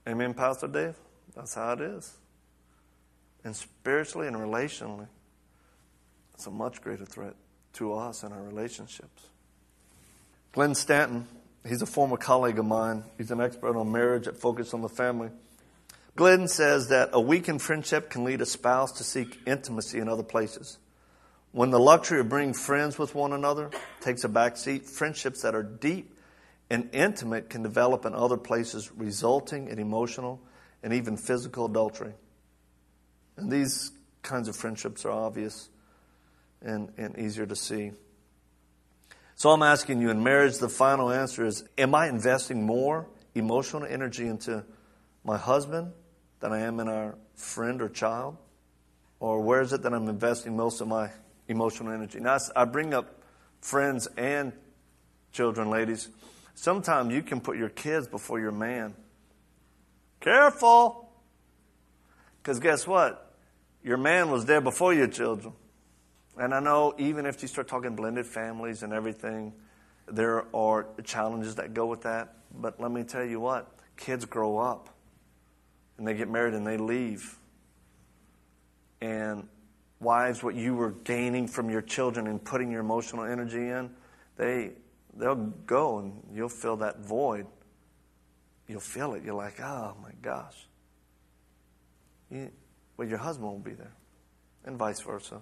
Amen, 0.08 0.34
Pastor 0.34 0.68
Dave? 0.68 0.96
That's 1.36 1.56
how 1.56 1.74
it 1.74 1.82
is. 1.82 2.16
And 3.44 3.56
spiritually 3.56 4.28
and 4.28 4.36
relationally, 4.36 5.08
it's 6.34 6.48
a 6.48 6.52
much 6.52 6.82
greater 6.82 7.06
threat 7.06 7.34
to 7.74 7.94
us 7.94 8.24
and 8.24 8.34
our 8.34 8.42
relationships. 8.42 9.28
Glenn 10.54 10.76
Stanton, 10.76 11.28
he's 11.68 11.82
a 11.82 11.86
former 11.86 12.18
colleague 12.18 12.60
of 12.60 12.66
mine. 12.66 13.04
He's 13.18 13.32
an 13.32 13.42
expert 13.42 13.76
on 13.76 13.92
marriage 13.92 14.28
at 14.28 14.38
Focus 14.38 14.74
on 14.74 14.82
the 14.82 14.90
Family. 14.90 15.30
Glenn 16.16 16.48
says 16.48 16.90
that 16.90 17.10
a 17.12 17.20
weakened 17.20 17.62
friendship 17.62 18.10
can 18.10 18.24
lead 18.24 18.42
a 18.42 18.46
spouse 18.46 18.94
to 18.94 19.04
seek 19.04 19.40
intimacy 19.46 20.00
in 20.00 20.08
other 20.08 20.24
places. 20.24 20.78
When 21.52 21.72
the 21.72 21.80
luxury 21.80 22.20
of 22.20 22.30
being 22.30 22.54
friends 22.54 22.98
with 22.98 23.16
one 23.16 23.34
another 23.34 23.70
takes 24.02 24.24
a 24.24 24.30
back 24.30 24.58
seat, 24.58 24.86
friendships 24.86 25.42
that 25.42 25.56
are 25.56 25.64
deep 25.64 26.18
and 26.70 26.90
intimate 26.94 27.50
can 27.50 27.64
develop 27.64 28.06
in 28.06 28.14
other 28.14 28.38
places, 28.38 28.92
resulting 28.96 29.68
in 29.68 29.80
emotional 29.80 30.42
and 30.84 30.94
even 30.94 31.18
physical 31.18 31.66
adultery. 31.66 32.14
And 33.38 33.52
these 33.52 33.92
kinds 34.22 34.48
of 34.48 34.56
friendships 34.56 35.06
are 35.06 35.12
obvious 35.12 35.70
and, 36.62 36.92
and 36.98 37.18
easier 37.18 37.46
to 37.46 37.56
see. 37.56 37.92
So 39.36 39.52
I'm 39.52 39.64
asking 39.64 40.02
you 40.02 40.10
in 40.10 40.24
marriage, 40.24 40.58
the 40.58 40.70
final 40.70 41.12
answer 41.12 41.46
is 41.46 41.66
Am 41.78 41.94
I 41.94 42.08
investing 42.08 42.66
more 42.66 43.08
emotional 43.36 43.84
energy 43.84 44.28
into 44.28 44.64
my 45.26 45.38
husband 45.38 45.92
than 46.40 46.54
I 46.54 46.62
am 46.62 46.80
in 46.80 46.88
our 46.88 47.18
friend 47.36 47.82
or 47.82 47.90
child? 47.90 48.38
Or 49.20 49.42
where 49.42 49.62
is 49.62 49.74
it 49.74 49.82
that 49.84 49.94
I'm 49.94 50.08
investing 50.08 50.56
most 50.56 50.80
of 50.82 50.88
my 50.88 51.10
emotional 51.48 51.92
energy? 51.94 52.20
Now, 52.20 52.38
I 52.56 52.66
bring 52.66 52.94
up 52.94 53.22
friends 53.60 54.08
and 54.18 54.54
children, 55.32 55.70
ladies. 55.70 56.10
Sometimes 56.54 57.14
you 57.14 57.22
can 57.22 57.42
put 57.42 57.58
your 57.58 57.70
kids 57.70 58.08
before 58.08 58.40
your 58.40 58.52
man. 58.52 58.94
Careful! 60.22 61.10
Because 62.42 62.60
guess 62.60 62.88
what? 62.88 63.34
Your 63.84 63.98
man 63.98 64.32
was 64.32 64.46
there 64.46 64.62
before 64.62 64.94
your 64.94 65.08
children. 65.08 65.54
And 66.38 66.54
I 66.54 66.60
know 66.60 66.94
even 66.98 67.26
if 67.26 67.42
you 67.42 67.48
start 67.48 67.68
talking 67.68 67.96
blended 67.96 68.26
families 68.26 68.84
and 68.84 68.92
everything, 68.92 69.54
there 70.08 70.46
are 70.56 70.88
challenges 71.04 71.56
that 71.56 71.74
go 71.74 71.86
with 71.86 72.02
that. 72.02 72.36
But 72.54 72.80
let 72.80 72.92
me 72.92 73.04
tell 73.04 73.24
you 73.24 73.40
what 73.40 73.72
kids 73.98 74.26
grow 74.26 74.58
up 74.58 74.90
and 75.98 76.08
they 76.08 76.14
get 76.14 76.30
married 76.30 76.54
and 76.54 76.66
they 76.66 76.78
leave. 76.78 77.38
And 79.02 79.48
wives, 80.00 80.44
what 80.44 80.56
you 80.56 80.76
were 80.76 80.92
gaining 80.92 81.48
from 81.48 81.70
your 81.70 81.82
children 81.82 82.28
and 82.28 82.44
putting 82.44 82.72
your 82.72 82.82
emotional 82.82 83.24
energy 83.26 83.70
in, 83.70 83.92
they 84.38 84.72
they'll 85.16 85.36
go 85.36 86.00
and 86.00 86.14
you'll 86.34 86.50
fill 86.50 86.78
that 86.78 87.00
void. 87.00 87.48
You'll 88.68 88.80
feel 88.80 89.14
it. 89.14 89.24
You're 89.24 89.36
like, 89.36 89.60
oh 89.62 89.96
my 90.02 90.12
gosh. 90.22 90.68
You, 92.30 92.52
well, 92.98 93.08
your 93.08 93.20
husband 93.20 93.48
will 93.50 93.60
be 93.60 93.74
there, 93.74 93.94
and 94.66 94.78
vice 94.78 95.00
versa. 95.02 95.42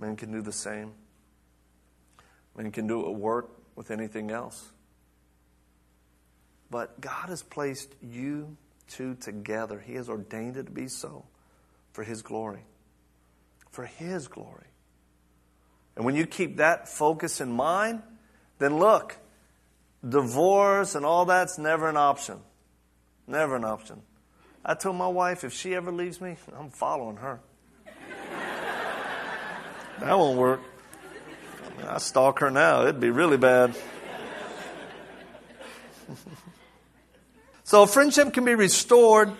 Men 0.00 0.16
can 0.16 0.32
do 0.32 0.40
the 0.40 0.52
same. 0.52 0.92
Men 2.56 2.72
can 2.72 2.86
do 2.86 3.06
it 3.06 3.10
at 3.10 3.16
work 3.16 3.50
with 3.76 3.90
anything 3.90 4.30
else. 4.30 4.72
But 6.70 7.00
God 7.00 7.28
has 7.28 7.42
placed 7.42 7.94
you 8.02 8.56
two 8.88 9.14
together. 9.14 9.78
He 9.78 9.94
has 9.94 10.08
ordained 10.08 10.56
it 10.56 10.66
to 10.66 10.72
be 10.72 10.88
so 10.88 11.26
for 11.92 12.02
His 12.02 12.22
glory. 12.22 12.64
For 13.70 13.84
His 13.84 14.26
glory. 14.26 14.66
And 15.96 16.04
when 16.04 16.14
you 16.14 16.26
keep 16.26 16.56
that 16.56 16.88
focus 16.88 17.40
in 17.40 17.52
mind, 17.52 18.02
then 18.58 18.78
look, 18.78 19.16
divorce 20.08 20.94
and 20.94 21.04
all 21.04 21.26
that's 21.26 21.58
never 21.58 21.88
an 21.88 21.96
option. 21.96 22.38
Never 23.26 23.56
an 23.56 23.64
option. 23.64 24.02
I 24.64 24.74
told 24.74 24.96
my 24.96 25.08
wife 25.08 25.44
if 25.44 25.52
she 25.52 25.74
ever 25.74 25.92
leaves 25.92 26.20
me, 26.20 26.36
I'm 26.56 26.70
following 26.70 27.16
her. 27.16 27.40
That 30.00 30.18
won't 30.18 30.38
work. 30.38 30.60
I, 31.64 31.78
mean, 31.78 31.86
I 31.86 31.98
stalk 31.98 32.40
her 32.40 32.50
now, 32.50 32.82
it'd 32.82 33.00
be 33.00 33.10
really 33.10 33.36
bad. 33.36 33.74
So 37.70 37.86
friendship 37.86 38.34
can 38.34 38.44
be 38.44 38.56
restored 38.56 39.30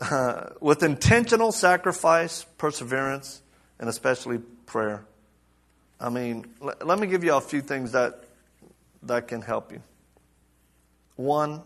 uh, 0.00 0.50
with 0.60 0.84
intentional 0.84 1.50
sacrifice, 1.50 2.44
perseverance, 2.58 3.42
and 3.80 3.88
especially 3.88 4.38
prayer. 4.66 5.04
I 5.98 6.10
mean, 6.10 6.46
l- 6.62 6.74
let 6.84 7.00
me 7.00 7.08
give 7.08 7.24
you 7.24 7.34
a 7.34 7.40
few 7.40 7.60
things 7.60 7.90
that 7.90 8.22
that 9.02 9.26
can 9.26 9.42
help 9.42 9.72
you. 9.72 9.82
One, 11.16 11.62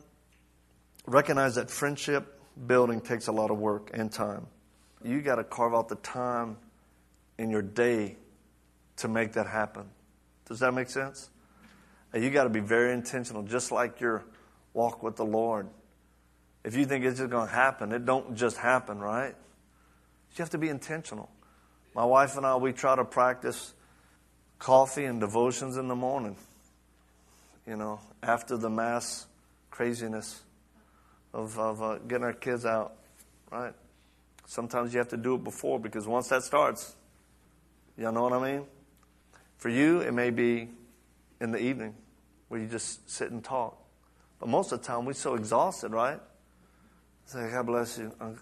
recognize 1.06 1.56
that 1.56 1.70
friendship 1.70 2.40
building 2.66 3.02
takes 3.02 3.26
a 3.26 3.32
lot 3.32 3.50
of 3.50 3.58
work 3.58 3.90
and 3.92 4.10
time. 4.10 4.46
You 5.04 5.20
got 5.20 5.34
to 5.34 5.44
carve 5.44 5.74
out 5.74 5.90
the 5.90 5.96
time 5.96 6.56
in 7.38 7.50
your 7.50 7.62
day 7.62 8.16
to 8.96 9.08
make 9.08 9.32
that 9.32 9.46
happen. 9.46 9.84
Does 10.46 10.60
that 10.60 10.72
make 10.72 10.88
sense? 10.88 11.30
And 12.12 12.22
you 12.22 12.30
got 12.30 12.44
to 12.44 12.50
be 12.50 12.60
very 12.60 12.92
intentional, 12.92 13.42
just 13.42 13.72
like 13.72 14.00
your 14.00 14.24
walk 14.72 15.02
with 15.02 15.16
the 15.16 15.24
Lord. 15.24 15.68
If 16.62 16.76
you 16.76 16.84
think 16.84 17.04
it's 17.04 17.18
just 17.18 17.30
going 17.30 17.48
to 17.48 17.54
happen, 17.54 17.92
it 17.92 18.04
don't 18.04 18.36
just 18.36 18.56
happen, 18.56 18.98
right? 18.98 19.34
You 20.36 20.42
have 20.42 20.50
to 20.50 20.58
be 20.58 20.68
intentional. 20.68 21.28
My 21.94 22.04
wife 22.04 22.36
and 22.36 22.44
I, 22.44 22.56
we 22.56 22.72
try 22.72 22.96
to 22.96 23.04
practice 23.04 23.72
coffee 24.58 25.04
and 25.04 25.20
devotions 25.20 25.76
in 25.76 25.88
the 25.88 25.94
morning. 25.94 26.36
You 27.66 27.76
know, 27.76 28.00
after 28.22 28.56
the 28.56 28.68
mass 28.68 29.26
craziness 29.70 30.42
of, 31.32 31.58
of 31.58 31.82
uh, 31.82 31.98
getting 31.98 32.24
our 32.24 32.32
kids 32.32 32.64
out, 32.64 32.96
right? 33.50 33.74
Sometimes 34.46 34.92
you 34.92 34.98
have 34.98 35.08
to 35.08 35.16
do 35.16 35.36
it 35.36 35.44
before 35.44 35.78
because 35.80 36.06
once 36.06 36.28
that 36.28 36.42
starts, 36.42 36.96
you 37.96 38.10
know 38.10 38.22
what 38.22 38.32
I 38.32 38.52
mean? 38.52 38.64
For 39.58 39.68
you, 39.68 40.00
it 40.00 40.12
may 40.12 40.30
be 40.30 40.68
in 41.40 41.52
the 41.52 41.58
evening 41.58 41.94
where 42.48 42.60
you 42.60 42.66
just 42.66 43.08
sit 43.10 43.30
and 43.30 43.42
talk. 43.42 43.78
But 44.38 44.48
most 44.48 44.72
of 44.72 44.80
the 44.80 44.86
time, 44.86 45.04
we're 45.04 45.12
so 45.14 45.34
exhausted, 45.34 45.92
right? 45.92 46.20
Say, 47.26 47.50
God 47.50 47.66
bless 47.66 47.98
you. 47.98 48.12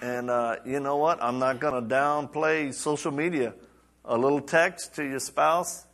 and 0.00 0.30
uh, 0.30 0.56
you 0.64 0.80
know 0.80 0.96
what? 0.96 1.22
I'm 1.22 1.38
not 1.38 1.58
going 1.58 1.82
to 1.88 1.94
downplay 1.94 2.72
social 2.72 3.10
media. 3.10 3.54
A 4.04 4.16
little 4.16 4.40
text 4.40 4.94
to 4.96 5.04
your 5.04 5.18
spouse, 5.18 5.84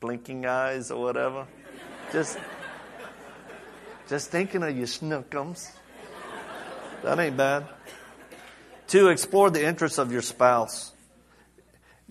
blinking 0.00 0.44
eyes 0.44 0.90
or 0.90 1.00
whatever. 1.00 1.46
Just, 2.12 2.38
just 4.08 4.30
thinking 4.30 4.62
of 4.62 4.76
your 4.76 4.86
snookums. 4.86 5.70
That 7.02 7.18
ain't 7.18 7.36
bad. 7.36 7.66
Two, 8.92 9.08
explore 9.08 9.48
the 9.48 9.64
interests 9.66 9.96
of 9.96 10.12
your 10.12 10.20
spouse. 10.20 10.92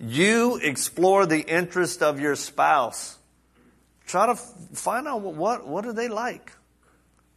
You 0.00 0.56
explore 0.56 1.26
the 1.26 1.38
interest 1.38 2.02
of 2.02 2.18
your 2.18 2.34
spouse. 2.34 3.16
Try 4.04 4.26
to 4.26 4.34
find 4.34 5.06
out 5.06 5.20
what, 5.20 5.64
what 5.64 5.84
do 5.84 5.92
they 5.92 6.08
like. 6.08 6.50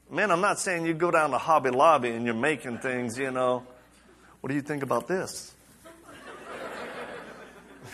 Man, 0.10 0.32
I'm 0.32 0.42
not 0.42 0.58
saying 0.58 0.88
you 0.88 0.96
go 0.96 1.12
down 1.12 1.30
to 1.30 1.38
Hobby 1.38 1.70
Lobby 1.70 2.10
and 2.10 2.26
you're 2.26 2.34
making 2.34 2.80
things, 2.80 3.20
you 3.20 3.30
know. 3.30 3.68
What 4.42 4.48
do 4.48 4.56
you 4.56 4.64
think 4.64 4.82
about 4.82 5.08
this? 5.08 5.54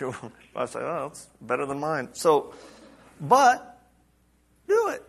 I 0.56 0.64
say, 0.64 0.80
oh, 0.80 1.08
it's 1.10 1.28
better 1.42 1.66
than 1.66 1.80
mine. 1.80 2.08
So, 2.14 2.54
but 3.20 3.78
do 4.66 4.88
it. 4.88 5.02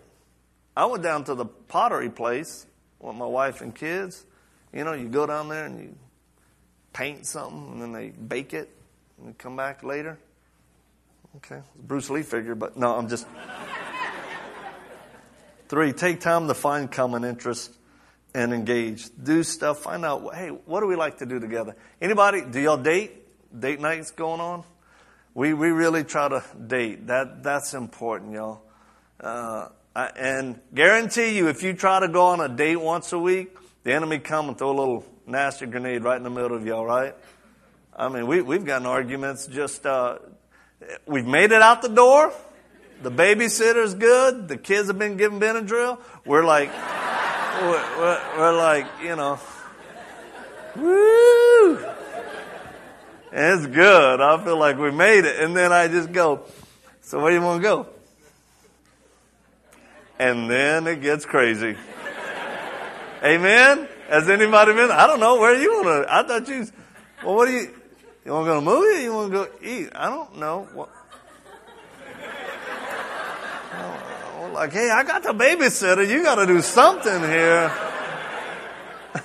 I 0.76 0.88
went 0.88 1.04
down 1.04 1.24
to 1.24 1.36
the 1.36 1.46
pottery 1.46 2.10
place 2.10 2.66
with 3.00 3.16
my 3.16 3.28
wife 3.28 3.62
and 3.62 3.74
kids. 3.74 4.26
You 4.74 4.84
know, 4.84 4.92
you 4.92 5.08
go 5.08 5.26
down 5.26 5.48
there 5.48 5.68
and 5.68 5.80
you 5.80 5.96
paint 6.94 7.26
something 7.26 7.74
and 7.74 7.82
then 7.82 7.92
they 7.92 8.10
bake 8.10 8.54
it 8.54 8.70
and 9.18 9.28
you 9.28 9.36
come 9.38 9.56
back 9.56 9.84
later. 9.84 10.18
Okay, 11.38 11.62
Bruce 11.76 12.10
Lee 12.10 12.22
figure, 12.22 12.56
but 12.56 12.78
no, 12.78 12.96
I'm 12.96 13.10
just. 13.10 13.28
Three, 15.68 15.92
take 15.92 16.20
time 16.20 16.48
to 16.48 16.54
find 16.54 16.92
common 16.92 17.24
interests 17.24 17.76
and 18.36 18.54
engage. 18.54 19.08
Do 19.22 19.42
stuff. 19.42 19.80
Find 19.80 20.06
out. 20.06 20.36
Hey, 20.36 20.50
what 20.50 20.82
do 20.82 20.88
we 20.88 20.96
like 20.96 21.18
to 21.20 21.26
do 21.26 21.40
together? 21.40 21.76
Anybody? 22.00 22.42
Do 22.42 22.60
y'all 22.60 22.78
date? 22.78 23.12
Date 23.60 23.80
nights 23.80 24.12
going 24.12 24.40
on? 24.40 24.64
We 25.34 25.54
we 25.54 25.70
really 25.70 26.04
try 26.04 26.30
to 26.30 26.44
date. 26.68 27.08
That 27.08 27.42
that's 27.42 27.74
important, 27.74 28.34
y'all. 28.34 28.62
Uh, 29.20 29.70
I, 29.96 30.08
and 30.16 30.60
guarantee 30.74 31.38
you, 31.38 31.48
if 31.48 31.64
you 31.64 31.74
try 31.74 32.00
to 32.00 32.08
go 32.08 32.28
on 32.28 32.42
a 32.42 32.50
date 32.50 32.76
once 32.76 33.14
a 33.14 33.20
week, 33.20 33.56
the 33.84 33.94
enemy 33.94 34.20
come 34.20 34.50
and 34.50 34.58
throw 34.58 34.72
a 34.72 34.78
little 34.78 35.06
nasty 35.26 35.66
grenade 35.66 36.04
right 36.04 36.18
in 36.18 36.24
the 36.24 36.30
middle 36.30 36.56
of 36.56 36.66
y'all. 36.66 36.86
Right? 36.86 37.16
I 37.96 38.10
mean, 38.10 38.28
we 38.28 38.42
we've 38.42 38.66
gotten 38.66 38.88
arguments. 38.88 39.48
Just 39.48 39.86
uh, 39.86 40.20
we've 41.06 41.26
made 41.26 41.52
it 41.52 41.62
out 41.62 41.82
the 41.82 41.90
door. 41.90 42.34
The 43.02 43.12
babysitter's 43.12 43.96
good. 43.96 44.48
The 44.48 44.58
kids 44.58 44.88
have 44.88 44.98
been 44.98 45.18
given 45.18 45.40
Benadryl. 45.40 46.00
We're 46.26 46.46
like, 46.46 46.70
we're, 47.62 48.22
we're, 48.38 48.58
like, 48.58 48.88
you 49.04 49.16
know, 49.18 49.40
woo. 50.78 51.78
And 53.34 53.60
it's 53.60 53.68
good. 53.68 54.22
I 54.22 54.42
feel 54.44 54.58
like 54.58 54.78
we 54.78 54.92
made 54.92 55.26
it. 55.26 55.40
And 55.42 55.56
then 55.56 55.74
I 55.74 55.90
just 55.90 56.14
go, 56.14 56.46
so 57.02 57.20
where 57.20 57.32
do 57.32 57.38
you 57.38 57.44
want 57.44 57.62
to 57.62 57.68
go? 57.68 57.88
And 60.18 60.50
then 60.50 60.88
it 60.88 61.02
gets 61.02 61.26
crazy. 61.26 61.76
Amen? 63.22 63.90
Has 64.10 64.30
anybody 64.30 64.74
been? 64.74 64.92
I 64.92 65.08
don't 65.08 65.20
know. 65.20 65.40
Where 65.40 65.60
you 65.60 65.74
want 65.74 66.06
to? 66.06 66.14
I 66.14 66.28
thought 66.28 66.48
you, 66.48 66.68
well, 67.24 67.36
what 67.36 67.48
do 67.48 67.54
you, 67.54 67.74
you 68.26 68.32
want 68.32 68.46
to 68.46 68.50
go 68.50 68.54
to 68.54 68.58
a 68.58 68.62
movie 68.62 69.04
you 69.04 69.14
want 69.14 69.32
to 69.32 69.38
go 69.38 69.48
eat? 69.62 69.90
I 69.96 70.10
don't 70.10 70.38
know. 70.38 70.68
What, 70.74 70.90
oh, 74.36 74.52
like, 74.54 74.74
hey, 74.74 74.90
I 74.90 75.04
got 75.04 75.24
the 75.24 75.34
babysitter. 75.34 76.08
You 76.08 76.24
got 76.24 76.36
to 76.36 76.46
do 76.46 76.62
something 76.62 77.22
here. 77.22 77.72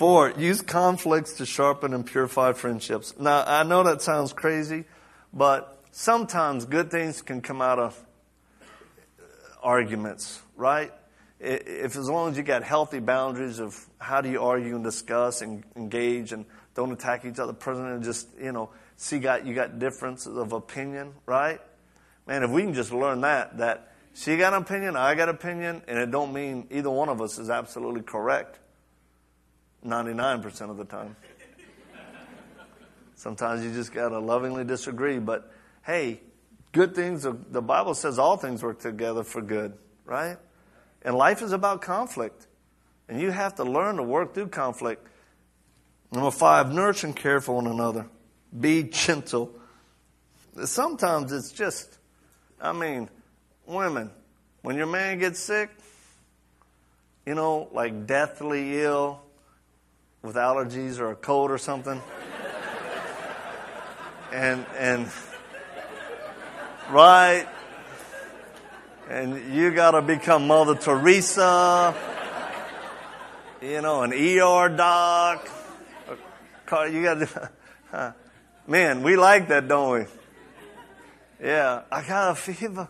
Four, 0.00 0.32
use 0.38 0.62
conflicts 0.62 1.34
to 1.34 1.44
sharpen 1.44 1.92
and 1.92 2.06
purify 2.06 2.54
friendships. 2.54 3.12
Now, 3.18 3.44
I 3.46 3.64
know 3.64 3.82
that 3.82 4.00
sounds 4.00 4.32
crazy, 4.32 4.86
but 5.30 5.78
sometimes 5.90 6.64
good 6.64 6.90
things 6.90 7.20
can 7.20 7.42
come 7.42 7.60
out 7.60 7.78
of 7.78 8.02
arguments, 9.62 10.40
right? 10.56 10.92
If 11.38 11.96
as 11.96 12.08
long 12.08 12.30
as 12.30 12.36
you 12.36 12.42
got 12.42 12.62
healthy 12.62 12.98
boundaries 12.98 13.60
of 13.60 13.78
how 13.98 14.20
do 14.20 14.30
you 14.30 14.42
argue 14.42 14.74
and 14.74 14.84
discuss 14.84 15.40
and 15.40 15.64
engage 15.74 16.32
and 16.32 16.44
don't 16.74 16.92
attack 16.92 17.24
each 17.24 17.38
other, 17.38 17.52
president, 17.52 18.04
just, 18.04 18.28
you 18.38 18.52
know, 18.52 18.70
see 18.96 19.18
got 19.18 19.46
you 19.46 19.54
got 19.54 19.78
differences 19.78 20.36
of 20.36 20.52
opinion, 20.52 21.14
right? 21.24 21.60
Man, 22.26 22.42
if 22.42 22.50
we 22.50 22.62
can 22.62 22.74
just 22.74 22.92
learn 22.92 23.22
that, 23.22 23.56
that 23.58 23.92
she 24.14 24.36
got 24.36 24.52
an 24.52 24.62
opinion, 24.62 24.96
I 24.96 25.14
got 25.14 25.28
an 25.28 25.34
opinion, 25.34 25.82
and 25.88 25.98
it 25.98 26.10
don't 26.10 26.32
mean 26.32 26.66
either 26.70 26.90
one 26.90 27.08
of 27.08 27.20
us 27.22 27.38
is 27.38 27.48
absolutely 27.48 28.02
correct. 28.02 28.58
99% 29.84 30.70
of 30.70 30.76
the 30.76 30.84
time. 30.84 31.16
Sometimes 33.14 33.64
you 33.64 33.72
just 33.72 33.92
got 33.92 34.10
to 34.10 34.18
lovingly 34.18 34.64
disagree, 34.64 35.18
but 35.18 35.50
hey, 35.82 36.20
good 36.72 36.94
things, 36.94 37.22
the 37.22 37.62
Bible 37.62 37.94
says 37.94 38.18
all 38.18 38.36
things 38.36 38.62
work 38.62 38.80
together 38.80 39.24
for 39.24 39.42
good, 39.42 39.74
right? 40.04 40.36
And 41.02 41.16
life 41.16 41.42
is 41.42 41.52
about 41.52 41.82
conflict. 41.82 42.46
And 43.08 43.20
you 43.20 43.30
have 43.30 43.56
to 43.56 43.64
learn 43.64 43.96
to 43.96 44.02
work 44.02 44.34
through 44.34 44.48
conflict. 44.48 45.06
Number 46.12 46.30
five, 46.30 46.72
nurture 46.72 47.08
and 47.08 47.16
care 47.16 47.40
for 47.40 47.56
one 47.56 47.66
another. 47.66 48.06
Be 48.58 48.84
gentle. 48.84 49.52
Sometimes 50.64 51.32
it's 51.32 51.52
just, 51.52 51.98
I 52.60 52.72
mean, 52.72 53.08
women, 53.66 54.10
when 54.62 54.76
your 54.76 54.86
man 54.86 55.18
gets 55.18 55.40
sick, 55.40 55.70
you 57.26 57.34
know, 57.34 57.68
like 57.72 58.06
deathly 58.06 58.80
ill 58.80 59.22
with 60.22 60.36
allergies 60.36 60.98
or 60.98 61.12
a 61.12 61.16
cold 61.16 61.50
or 61.50 61.58
something. 61.58 62.00
and 64.32 64.66
and 64.76 65.08
right 66.90 67.46
and 69.10 69.52
you 69.52 69.72
got 69.72 69.90
to 69.90 70.02
become 70.02 70.46
Mother 70.46 70.76
Teresa, 70.76 71.92
you 73.60 73.82
know, 73.82 74.02
an 74.02 74.12
ER 74.12 74.68
doc. 74.68 75.48
You 76.70 77.02
got 77.02 77.14
to. 77.92 78.14
Man, 78.68 79.02
we 79.02 79.16
like 79.16 79.48
that, 79.48 79.66
don't 79.66 79.98
we? 79.98 80.06
Yeah, 81.44 81.82
I 81.90 82.06
got 82.06 82.30
a 82.30 82.34
fever. 82.36 82.88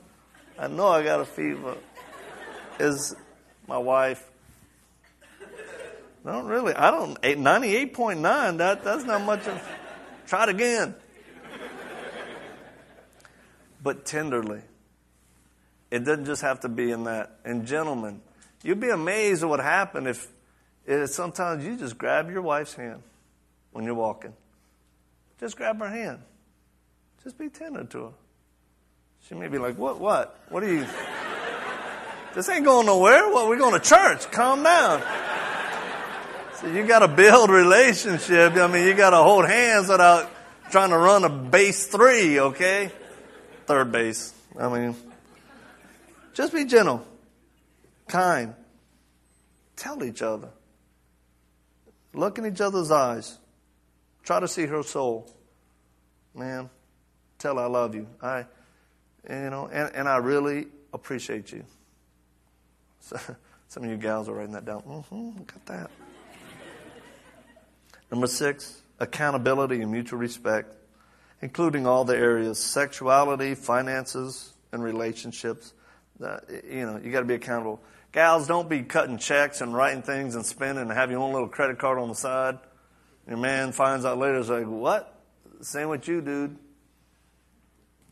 I 0.59 0.69
know 0.69 0.89
I 0.89 1.03
got 1.03 1.21
a 1.21 1.25
fever. 1.25 1.79
Is 2.79 3.17
my 3.67 3.79
wife. 3.79 4.23
No, 6.23 6.43
really. 6.43 6.75
I 6.75 6.91
don't. 6.91 7.19
98.9, 7.23 8.59
that, 8.59 8.85
that's 8.85 9.05
not 9.05 9.23
much 9.23 9.47
of. 9.47 9.67
Try 10.27 10.43
it 10.43 10.49
again. 10.51 10.95
But 13.83 14.05
tenderly. 14.05 14.63
It 15.91 16.05
doesn't 16.05 16.27
just 16.27 16.43
have 16.43 16.61
to 16.61 16.69
be 16.69 16.91
in 16.91 17.05
that. 17.05 17.39
And 17.45 17.67
gentlemen, 17.67 18.21
you'd 18.63 18.81
be 18.81 18.91
amazed 18.91 19.43
at 19.43 19.49
what 19.49 19.61
happened 19.61 20.07
if, 20.07 20.29
if 20.87 21.11
sometimes 21.11 21.65
you 21.65 21.77
just 21.77 21.99
grab 21.99 22.31
your 22.31 22.43
wife's 22.43 22.75
hand 22.75 23.03
when 23.73 23.85
you're 23.85 23.95
walking. 23.95 24.35
Just 25.41 25.57
grab 25.57 25.79
her 25.81 25.89
hand. 25.89 26.21
Just 27.25 27.39
be 27.39 27.49
tender 27.49 27.85
to 27.85 28.05
her. 28.05 28.13
She 29.29 29.35
may 29.35 29.49
be 29.49 29.59
like, 29.59 29.77
What, 29.77 30.01
what? 30.01 30.39
What 30.49 30.63
are 30.63 30.73
you? 30.73 30.87
this 32.35 32.49
ain't 32.49 32.65
going 32.65 32.87
nowhere. 32.87 33.31
What, 33.31 33.49
we're 33.49 33.59
going 33.59 33.79
to 33.79 33.87
church. 33.87 34.31
Calm 34.31 34.63
down. 34.63 35.03
So 36.61 36.67
you 36.67 36.87
got 36.87 37.01
to 37.01 37.09
build 37.09 37.51
relationship. 37.51 38.55
I 38.55 38.67
mean, 38.67 38.87
you 38.87 38.95
got 38.95 39.11
to 39.11 39.17
hold 39.17 39.47
hands 39.47 39.89
without 39.89 40.31
trying 40.71 40.91
to 40.91 40.99
run 40.99 41.25
a 41.25 41.31
base 41.31 41.87
three, 41.87 42.39
okay? 42.39 42.93
Third 43.71 43.93
base. 43.93 44.35
I 44.59 44.69
mean, 44.69 44.97
just 46.35 46.53
be 46.53 46.65
gentle, 46.65 47.07
kind. 48.09 48.53
Tell 49.77 50.03
each 50.03 50.23
other. 50.23 50.49
Look 52.13 52.39
in 52.39 52.47
each 52.47 52.61
other's 52.61 52.91
eyes. 52.91 53.39
Try 54.25 54.41
to 54.41 54.49
see 54.49 54.67
her 54.67 54.83
soul. 54.83 55.33
Man, 56.35 56.69
tell 57.39 57.61
I 57.61 57.67
love 57.67 57.95
you. 57.95 58.09
I, 58.21 58.39
you 59.29 59.51
know, 59.51 59.69
and, 59.73 59.95
and 59.95 60.09
I 60.09 60.17
really 60.17 60.67
appreciate 60.93 61.53
you. 61.53 61.63
So, 62.99 63.21
some 63.69 63.85
of 63.85 63.91
you 63.91 63.97
gals 63.99 64.29
are 64.29 64.33
writing 64.33 64.55
that 64.55 64.65
down. 64.65 64.83
Mm-hmm, 64.83 65.45
got 65.45 65.67
that. 65.67 65.91
Number 68.11 68.27
six, 68.27 68.83
accountability 68.99 69.81
and 69.81 69.93
mutual 69.93 70.19
respect, 70.19 70.75
including 71.43 71.87
all 71.87 72.05
the 72.05 72.17
areas 72.17 72.59
sexuality, 72.59 73.55
finances, 73.55 74.53
and 74.73 74.83
relationships. 74.83 75.73
You 76.19 76.87
know, 76.87 77.01
you 77.03 77.11
got 77.11 77.21
to 77.21 77.27
be 77.27 77.35
accountable. 77.35 77.81
Gals, 78.13 78.47
don't 78.47 78.69
be 78.69 78.83
cutting 78.83 79.19
checks 79.19 79.61
and 79.61 79.75
writing 79.75 80.03
things 80.03 80.35
and 80.35 80.45
spending 80.45 80.83
and 80.83 80.93
have 80.93 81.11
your 81.11 81.21
own 81.21 81.33
little 81.33 81.49
credit 81.49 81.79
card 81.79 81.99
on 81.99 82.09
the 82.09 82.15
side. 82.15 82.59
Your 83.29 83.39
man 83.39 83.73
finds 83.73 84.05
out 84.05 84.19
later, 84.19 84.39
it's 84.39 84.49
like, 84.49 84.67
what? 84.67 85.15
Same 85.61 85.89
with 85.89 86.09
you, 86.09 86.21
dude. 86.21 86.57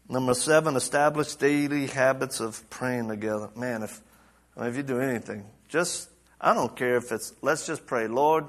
Number 0.08 0.34
seven, 0.34 0.76
establish 0.76 1.34
daily 1.34 1.86
habits 1.86 2.40
of 2.40 2.68
praying 2.70 3.08
together. 3.08 3.50
Man, 3.56 3.82
if, 3.82 4.00
I 4.56 4.60
mean, 4.60 4.70
if 4.70 4.76
you 4.76 4.82
do 4.82 5.00
anything, 5.00 5.44
just, 5.68 6.08
I 6.40 6.54
don't 6.54 6.74
care 6.74 6.96
if 6.96 7.12
it's, 7.12 7.34
let's 7.42 7.66
just 7.66 7.84
pray, 7.84 8.06
Lord, 8.06 8.46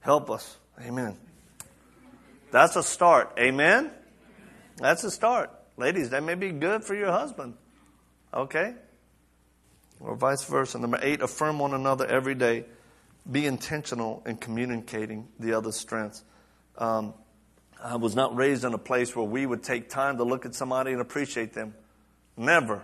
help 0.00 0.30
us. 0.30 0.56
Amen. 0.80 1.16
That's 2.50 2.76
a 2.76 2.82
start. 2.82 3.34
Amen? 3.38 3.90
That's 4.76 5.04
a 5.04 5.10
start. 5.10 5.50
Ladies, 5.76 6.10
that 6.10 6.22
may 6.22 6.34
be 6.34 6.50
good 6.52 6.84
for 6.84 6.94
your 6.94 7.12
husband. 7.12 7.54
Okay? 8.32 8.74
or 10.00 10.14
vice 10.14 10.44
versa. 10.44 10.78
Number 10.78 10.98
eight, 11.02 11.20
affirm 11.20 11.58
one 11.58 11.74
another 11.74 12.06
every 12.06 12.34
day. 12.34 12.64
Be 13.30 13.46
intentional 13.46 14.22
in 14.26 14.36
communicating 14.36 15.28
the 15.38 15.54
other's 15.54 15.76
strengths. 15.76 16.22
Um, 16.78 17.14
I 17.82 17.96
was 17.96 18.14
not 18.14 18.36
raised 18.36 18.64
in 18.64 18.72
a 18.72 18.78
place 18.78 19.14
where 19.14 19.26
we 19.26 19.44
would 19.44 19.62
take 19.62 19.88
time 19.88 20.18
to 20.18 20.24
look 20.24 20.46
at 20.46 20.54
somebody 20.54 20.92
and 20.92 21.00
appreciate 21.00 21.52
them. 21.52 21.74
Never. 22.36 22.82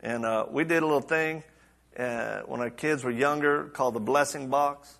And 0.00 0.24
uh, 0.24 0.46
we 0.50 0.64
did 0.64 0.82
a 0.82 0.86
little 0.86 1.00
thing 1.00 1.42
uh, 1.98 2.40
when 2.40 2.60
our 2.60 2.70
kids 2.70 3.02
were 3.02 3.10
younger 3.10 3.64
called 3.64 3.94
the 3.94 4.00
blessing 4.00 4.48
box, 4.48 4.98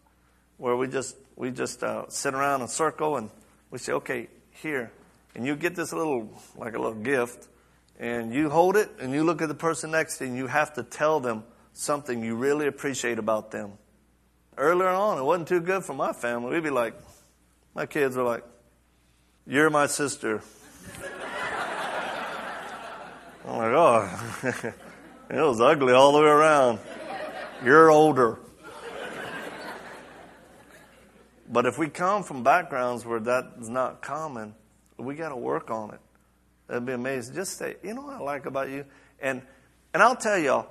where 0.57 0.77
we 0.77 0.88
just 0.88 1.16
we 1.37 1.51
just 1.51 1.85
uh, 1.85 2.09
sit 2.09 2.35
around 2.35 2.62
in 2.62 2.66
a 2.66 2.69
circle 2.69 3.16
and 3.16 3.29
we 3.71 3.79
say, 3.79 3.92
okay, 3.92 4.29
here, 4.62 4.90
and 5.37 5.46
you 5.46 5.55
get 5.55 5.77
this 5.77 5.92
little 5.92 6.31
like 6.57 6.75
a 6.75 6.79
little 6.79 6.94
gift, 6.94 7.46
and 7.99 8.33
you 8.35 8.49
hold 8.49 8.77
it 8.77 8.90
and 8.99 9.12
you 9.12 9.22
look 9.22 9.42
at 9.42 9.49
the 9.49 9.55
person 9.55 9.90
next 9.90 10.18
to 10.18 10.25
you 10.25 10.31
and 10.31 10.38
you 10.38 10.46
have 10.46 10.72
to 10.75 10.83
tell 10.83 11.20
them 11.20 11.44
something 11.75 12.25
you 12.25 12.35
really 12.35 12.66
appreciate 12.66 13.18
about 13.18 13.51
them. 13.51 13.72
Earlier 14.57 14.88
on, 14.88 15.18
it 15.18 15.22
wasn't 15.22 15.49
too 15.49 15.61
good 15.61 15.85
for 15.85 15.92
my 15.92 16.14
family. 16.14 16.55
We'd 16.55 16.62
be 16.62 16.70
like, 16.70 16.94
my 17.75 17.85
kids 17.85 18.16
were 18.16 18.22
like, 18.22 18.44
"You're 19.46 19.68
my 19.68 19.87
sister." 19.87 20.40
I'm 23.46 23.57
like, 23.59 23.72
oh. 23.72 24.72
It 25.29 25.40
was 25.40 25.61
ugly 25.61 25.92
all 25.92 26.12
the 26.12 26.20
way 26.20 26.29
around. 26.29 26.79
You're 27.64 27.90
older. 27.90 28.38
But 31.49 31.66
if 31.66 31.79
we 31.79 31.88
come 31.88 32.22
from 32.22 32.44
backgrounds 32.44 33.05
where 33.05 33.18
that 33.18 33.55
is 33.61 33.68
not 33.68 34.03
common, 34.03 34.55
we 34.98 35.14
got 35.14 35.30
to 35.30 35.37
work 35.37 35.70
on 35.70 35.92
it. 35.92 36.00
That'd 36.68 36.87
be 36.87 36.92
amazing. 36.92 37.35
Just 37.35 37.59
say, 37.59 37.76
you 37.82 37.94
know 37.94 38.02
what 38.02 38.14
I 38.14 38.20
like 38.20 38.46
about 38.46 38.68
you? 38.70 38.85
And, 39.20 39.42
and 39.94 40.02
I'll 40.02 40.16
tell 40.16 40.38
y'all, 40.38 40.68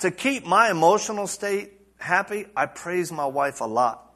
to 0.00 0.10
keep 0.10 0.46
my 0.46 0.70
emotional 0.70 1.26
state 1.26 1.72
happy, 1.98 2.46
I 2.56 2.66
praise 2.66 3.12
my 3.12 3.26
wife 3.26 3.60
a 3.60 3.66
lot. 3.66 4.14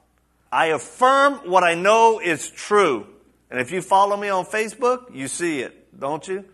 I 0.51 0.67
affirm 0.67 1.51
what 1.51 1.65
I 1.65 1.75
know 1.75 2.21
is 2.21 2.49
true. 2.49 3.07
And 3.51 3.61
if 3.61 3.71
you 3.71 3.83
follow 3.83 4.17
me 4.17 4.29
on 4.29 4.45
Facebook, 4.45 5.15
you 5.15 5.29
see 5.29 5.61
it, 5.61 5.99
don't 5.99 6.27
you? 6.27 6.45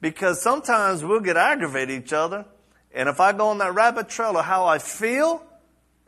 Because 0.00 0.42
sometimes 0.42 1.04
we'll 1.04 1.20
get 1.20 1.36
aggravated 1.36 2.02
each 2.02 2.12
other 2.12 2.46
and 2.94 3.08
if 3.08 3.20
I 3.20 3.32
go 3.32 3.48
on 3.48 3.58
that 3.58 3.74
rabbit 3.74 4.08
trail 4.08 4.36
of 4.36 4.44
how 4.44 4.66
I 4.66 4.78
feel, 4.78 5.42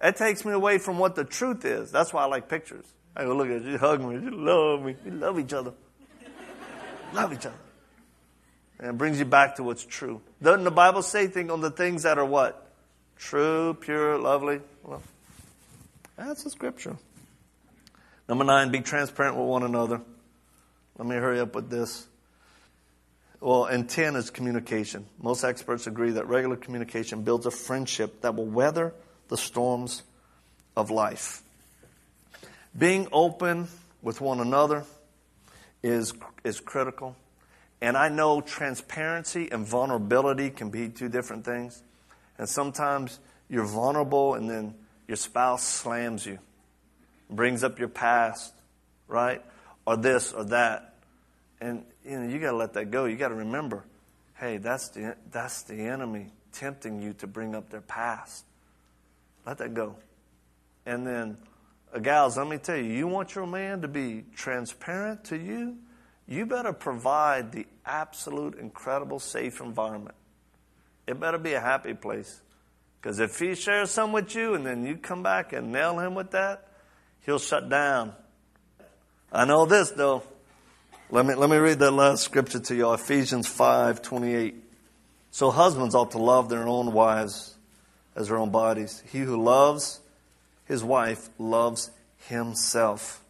it 0.03 0.17
takes 0.17 0.45
me 0.45 0.53
away 0.53 0.79
from 0.79 0.99
what 0.99 1.15
the 1.15 1.25
truth 1.25 1.65
is. 1.65 1.91
That's 1.91 2.13
why 2.13 2.23
I 2.23 2.27
like 2.27 2.49
pictures. 2.49 2.85
I 3.17 3.25
go, 3.25 3.35
look 3.35 3.49
at 3.49 3.63
you, 3.63 3.79
hug 3.79 4.03
me, 4.03 4.15
you 4.17 4.31
love 4.31 4.83
me, 4.83 4.97
we 5.05 5.11
love 5.11 5.39
each 5.39 5.53
other. 5.53 5.73
Love 7.15 7.33
each 7.33 7.47
other. 7.47 7.55
And 8.79 8.89
it 8.89 8.99
brings 8.99 9.19
you 9.19 9.25
back 9.25 9.57
to 9.57 9.63
what's 9.63 9.85
true. 9.85 10.21
Doesn't 10.43 10.65
the 10.65 10.71
Bible 10.71 11.03
say 11.03 11.27
think 11.27 11.51
on 11.51 11.61
the 11.61 11.71
things 11.71 12.03
that 12.03 12.19
are 12.19 12.25
what? 12.25 12.61
True, 13.17 13.75
pure, 13.75 14.19
lovely? 14.19 14.61
Well, 14.83 15.03
that's 16.17 16.45
the 16.45 16.51
scripture. 16.51 16.97
Number 18.29 18.45
nine, 18.45 18.71
be 18.71 18.81
transparent 18.81 19.37
with 19.37 19.47
one 19.47 19.63
another. 19.63 20.01
Let 20.99 21.09
me 21.09 21.17
hurry 21.17 21.41
up 21.41 21.55
with 21.55 21.71
this. 21.71 22.07
Well, 23.41 23.67
and 23.67 23.89
10 23.89 24.17
is 24.17 24.31
communication. 24.31 25.07
Most 25.21 25.45
experts 25.45 25.87
agree 25.87 26.13
that 26.13 26.27
regular 26.29 26.57
communication 26.57 27.23
builds 27.23 27.47
a 27.47 27.51
friendship 27.51 28.23
that 28.23 28.35
will 28.35 28.47
weather 28.47 28.95
the 29.29 29.37
storms 29.37 30.03
of 30.77 30.91
life. 30.91 31.43
Being 32.77 33.07
open 33.13 33.69
with 34.03 34.21
one 34.21 34.41
another 34.41 34.85
is, 35.85 36.15
is 36.43 36.61
critical. 36.61 37.15
And 37.81 37.97
I 37.97 38.09
know 38.09 38.41
transparency 38.41 39.51
and 39.53 39.67
vulnerability 39.67 40.49
can 40.49 40.71
be 40.71 40.89
two 40.89 41.11
different 41.11 41.45
things. 41.45 41.83
And 42.39 42.49
sometimes 42.49 43.21
you're 43.51 43.67
vulnerable 43.67 44.35
and 44.35 44.49
then 44.49 44.75
your 45.07 45.17
spouse 45.17 45.63
slams 45.63 46.25
you, 46.25 46.39
brings 47.29 47.63
up 47.63 47.79
your 47.79 47.89
past, 47.89 48.55
right? 49.07 49.43
Or 49.87 49.99
this 49.99 50.33
or 50.33 50.45
that. 50.45 50.95
And 51.61 51.85
you 52.05 52.19
know, 52.19 52.29
you 52.29 52.39
got 52.39 52.53
to 52.53 52.57
let 52.57 52.73
that 52.73 52.91
go. 52.91 53.05
You 53.05 53.17
got 53.17 53.29
to 53.29 53.35
remember, 53.35 53.85
hey, 54.41 54.57
that's 54.57 54.89
the 54.89 55.17
that's 55.31 55.63
the 55.63 55.75
enemy 55.75 56.33
tempting 56.53 57.03
you 57.03 57.13
to 57.15 57.27
bring 57.27 57.55
up 57.55 57.69
their 57.69 57.83
past. 57.83 58.45
Let 59.47 59.59
that 59.59 59.75
go. 59.75 59.97
And 60.87 61.07
then, 61.07 61.37
Uh, 61.95 62.01
gals, 62.01 62.37
let 62.37 62.49
me 62.49 62.59
tell 62.59 62.77
you, 62.77 62.93
you 62.93 63.07
want 63.07 63.35
your 63.35 63.47
man 63.47 63.83
to 63.83 63.89
be 63.89 64.25
transparent 64.35 65.25
to 65.25 65.37
you, 65.37 65.77
you 66.27 66.45
better 66.45 66.73
provide 66.73 67.53
the 67.53 67.67
absolute 67.87 68.59
incredible 68.59 69.21
safe 69.21 69.61
environment. 69.61 70.17
It 71.07 71.21
better 71.21 71.39
be 71.39 71.53
a 71.53 71.61
happy 71.61 71.95
place. 71.95 72.41
Because 73.01 73.21
if 73.21 73.39
he 73.39 73.55
shares 73.55 73.91
some 73.91 74.13
with 74.13 74.35
you 74.35 74.55
and 74.55 74.65
then 74.65 74.87
you 74.87 74.97
come 74.97 75.23
back 75.23 75.53
and 75.53 75.71
nail 75.71 75.99
him 75.99 76.15
with 76.15 76.31
that, 76.31 76.67
he'll 77.27 77.39
shut 77.39 77.69
down. 77.69 78.15
I 79.31 79.45
know 79.45 79.67
this 79.67 79.91
though. 79.91 80.23
Let 81.11 81.27
me, 81.27 81.35
let 81.35 81.51
me 81.51 81.59
read 81.59 81.79
that 81.81 81.91
last 81.91 82.23
scripture 82.23 82.61
to 82.61 82.75
you 82.75 82.93
Ephesians 82.95 83.47
5 83.47 84.01
28. 84.01 84.55
So 85.31 85.51
husbands 85.51 85.95
ought 85.95 86.13
to 86.13 86.19
love 86.19 86.49
their 86.49 86.67
own 86.67 86.93
wives 86.93 87.55
as 88.17 88.29
their 88.29 88.39
own 88.39 88.51
bodies. 88.51 89.03
He 89.13 89.19
who 89.19 89.43
loves 89.43 90.01
his 90.67 90.83
wife 90.83 91.29
loves 91.39 91.91
himself. 92.27 93.23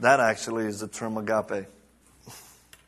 That 0.00 0.20
actually 0.20 0.66
is 0.66 0.80
the 0.80 0.88
term 0.88 1.16
agape. 1.16 1.66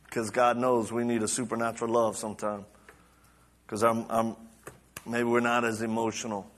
Because 0.04 0.30
God 0.30 0.56
knows 0.56 0.90
we 0.90 1.04
need 1.04 1.22
a 1.22 1.28
supernatural 1.28 1.92
love 1.92 2.16
sometime. 2.16 2.64
Because 3.64 3.84
I'm, 3.84 4.06
I'm, 4.10 4.36
maybe 5.06 5.22
we're 5.22 5.38
not 5.38 5.64
as 5.64 5.82
emotional. 5.82 6.50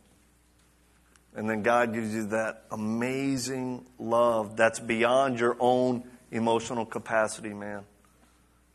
And 1.34 1.48
then 1.48 1.62
God 1.62 1.92
gives 1.92 2.14
you 2.14 2.28
that 2.28 2.64
amazing 2.70 3.84
love 3.98 4.56
that's 4.56 4.80
beyond 4.80 5.38
your 5.38 5.56
own 5.60 6.04
emotional 6.30 6.86
capacity, 6.86 7.52
man, 7.52 7.84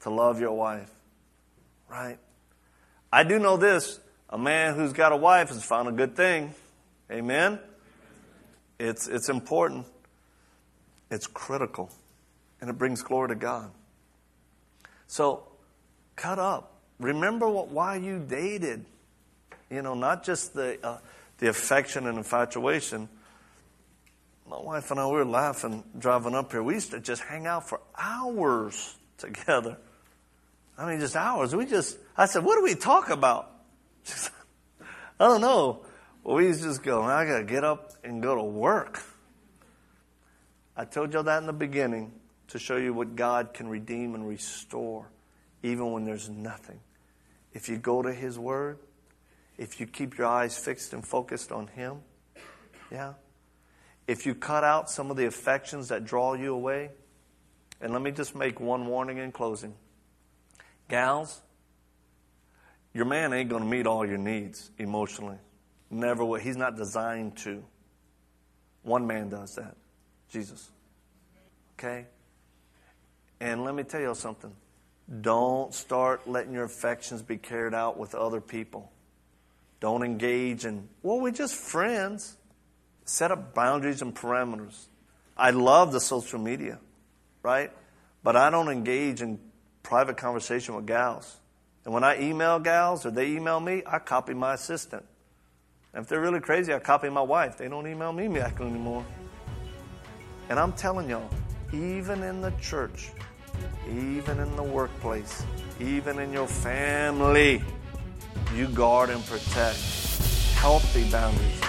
to 0.01 0.09
love 0.09 0.39
your 0.39 0.53
wife, 0.53 0.91
right? 1.89 2.19
I 3.11 3.23
do 3.23 3.39
know 3.39 3.57
this 3.57 3.99
a 4.29 4.37
man 4.37 4.75
who's 4.75 4.93
got 4.93 5.11
a 5.11 5.17
wife 5.17 5.49
has 5.49 5.63
found 5.63 5.87
a 5.87 5.91
good 5.91 6.15
thing. 6.15 6.53
Amen? 7.11 7.59
It's, 8.79 9.07
it's 9.07 9.29
important, 9.29 9.85
it's 11.09 11.25
critical, 11.25 11.89
and 12.61 12.69
it 12.69 12.77
brings 12.77 13.01
glory 13.01 13.29
to 13.29 13.35
God. 13.35 13.71
So, 15.07 15.43
cut 16.15 16.37
up. 16.37 16.73
Remember 16.99 17.49
what, 17.49 17.69
why 17.69 17.95
you 17.95 18.19
dated. 18.19 18.85
You 19.69 19.81
know, 19.81 19.93
not 19.93 20.23
just 20.23 20.53
the, 20.53 20.77
uh, 20.83 20.97
the 21.39 21.49
affection 21.49 22.07
and 22.07 22.17
infatuation, 22.17 23.09
my 24.49 24.59
wife 24.59 24.91
and 24.91 24.99
I, 24.99 25.05
we 25.07 25.13
were 25.13 25.25
laughing 25.25 25.83
driving 25.97 26.33
up 26.33 26.51
here. 26.51 26.63
We 26.63 26.75
used 26.75 26.91
to 26.91 26.99
just 26.99 27.21
hang 27.21 27.47
out 27.47 27.67
for 27.67 27.81
hours 27.97 28.95
together. 29.17 29.77
I 30.77 30.89
mean, 30.89 30.99
just 30.99 31.15
hours. 31.15 31.55
We 31.55 31.65
just, 31.65 31.97
I 32.15 32.27
said, 32.27 32.43
what 32.43 32.55
do 32.55 32.63
we 32.63 32.75
talk 32.75 33.09
about? 33.09 33.51
Just, 34.05 34.31
I 35.19 35.27
don't 35.27 35.41
know. 35.41 35.81
To 36.27 36.53
just 36.53 36.83
go, 36.83 37.01
I 37.03 37.25
got 37.25 37.37
to 37.39 37.43
get 37.45 37.63
up 37.63 37.93
and 38.03 38.21
go 38.21 38.35
to 38.35 38.43
work. 38.43 39.01
I 40.75 40.83
told 40.83 41.13
y'all 41.13 41.23
that 41.23 41.39
in 41.39 41.47
the 41.47 41.53
beginning 41.53 42.11
to 42.49 42.59
show 42.59 42.75
you 42.75 42.93
what 42.93 43.15
God 43.15 43.53
can 43.53 43.67
redeem 43.67 44.13
and 44.13 44.27
restore, 44.27 45.09
even 45.63 45.91
when 45.91 46.03
there's 46.03 46.29
nothing. 46.29 46.79
If 47.53 47.69
you 47.69 47.77
go 47.77 48.01
to 48.01 48.13
His 48.13 48.37
Word, 48.37 48.77
if 49.57 49.79
you 49.79 49.87
keep 49.87 50.17
your 50.17 50.27
eyes 50.27 50.57
fixed 50.57 50.93
and 50.93 51.05
focused 51.05 51.51
on 51.51 51.67
Him, 51.67 52.01
yeah, 52.91 53.13
if 54.05 54.25
you 54.25 54.35
cut 54.35 54.63
out 54.63 54.89
some 54.89 55.09
of 55.09 55.17
the 55.17 55.25
affections 55.25 55.87
that 55.87 56.05
draw 56.05 56.33
you 56.33 56.53
away, 56.53 56.91
and 57.81 57.93
let 57.93 58.01
me 58.01 58.11
just 58.11 58.35
make 58.35 58.59
one 58.59 58.85
warning 58.85 59.17
in 59.17 59.31
closing. 59.31 59.73
Gals, 60.89 61.41
your 62.93 63.05
man 63.05 63.33
ain't 63.33 63.49
going 63.49 63.63
to 63.63 63.67
meet 63.69 63.87
all 63.87 64.05
your 64.05 64.17
needs 64.17 64.71
emotionally. 64.77 65.37
Never 65.89 66.25
will. 66.25 66.39
He's 66.39 66.57
not 66.57 66.75
designed 66.75 67.37
to. 67.37 67.63
One 68.83 69.07
man 69.07 69.29
does 69.29 69.55
that 69.55 69.75
Jesus. 70.29 70.69
Okay? 71.77 72.05
And 73.39 73.63
let 73.63 73.75
me 73.75 73.83
tell 73.83 74.01
you 74.01 74.13
something. 74.15 74.53
Don't 75.21 75.73
start 75.73 76.27
letting 76.27 76.53
your 76.53 76.65
affections 76.65 77.21
be 77.21 77.37
carried 77.37 77.73
out 77.73 77.97
with 77.97 78.13
other 78.15 78.41
people. 78.41 78.91
Don't 79.79 80.03
engage 80.03 80.65
in, 80.65 80.89
well, 81.03 81.19
we're 81.19 81.31
just 81.31 81.55
friends 81.55 82.35
set 83.05 83.31
up 83.31 83.53
boundaries 83.53 84.01
and 84.01 84.13
parameters. 84.13 84.87
I 85.37 85.51
love 85.51 85.91
the 85.91 85.99
social 85.99 86.39
media, 86.39 86.79
right? 87.43 87.71
But 88.23 88.35
I 88.35 88.49
don't 88.49 88.69
engage 88.69 89.21
in 89.21 89.39
private 89.83 90.17
conversation 90.17 90.75
with 90.75 90.87
gals. 90.87 91.37
And 91.85 91.93
when 91.93 92.03
I 92.03 92.19
email 92.19 92.59
gals 92.59 93.05
or 93.05 93.11
they 93.11 93.27
email 93.27 93.59
me, 93.59 93.83
I 93.85 93.99
copy 93.99 94.33
my 94.33 94.55
assistant. 94.55 95.05
If 95.93 96.07
they're 96.07 96.21
really 96.21 96.39
crazy, 96.39 96.73
I 96.73 96.79
copy 96.79 97.09
my 97.09 97.21
wife. 97.21 97.57
They 97.57 97.67
don't 97.67 97.87
email 97.87 98.13
me 98.13 98.27
back 98.27 98.59
anymore. 98.59 99.05
And 100.49 100.59
I'm 100.59 100.73
telling 100.73 101.09
y'all, 101.09 101.29
even 101.73 102.23
in 102.23 102.41
the 102.41 102.51
church, 102.61 103.09
even 103.89 104.39
in 104.39 104.55
the 104.55 104.63
workplace, 104.63 105.43
even 105.79 106.19
in 106.19 106.31
your 106.31 106.47
family, 106.47 107.63
you 108.55 108.67
guard 108.67 109.09
and 109.09 109.25
protect 109.25 109.77
healthy 110.55 111.09
boundaries. 111.09 111.61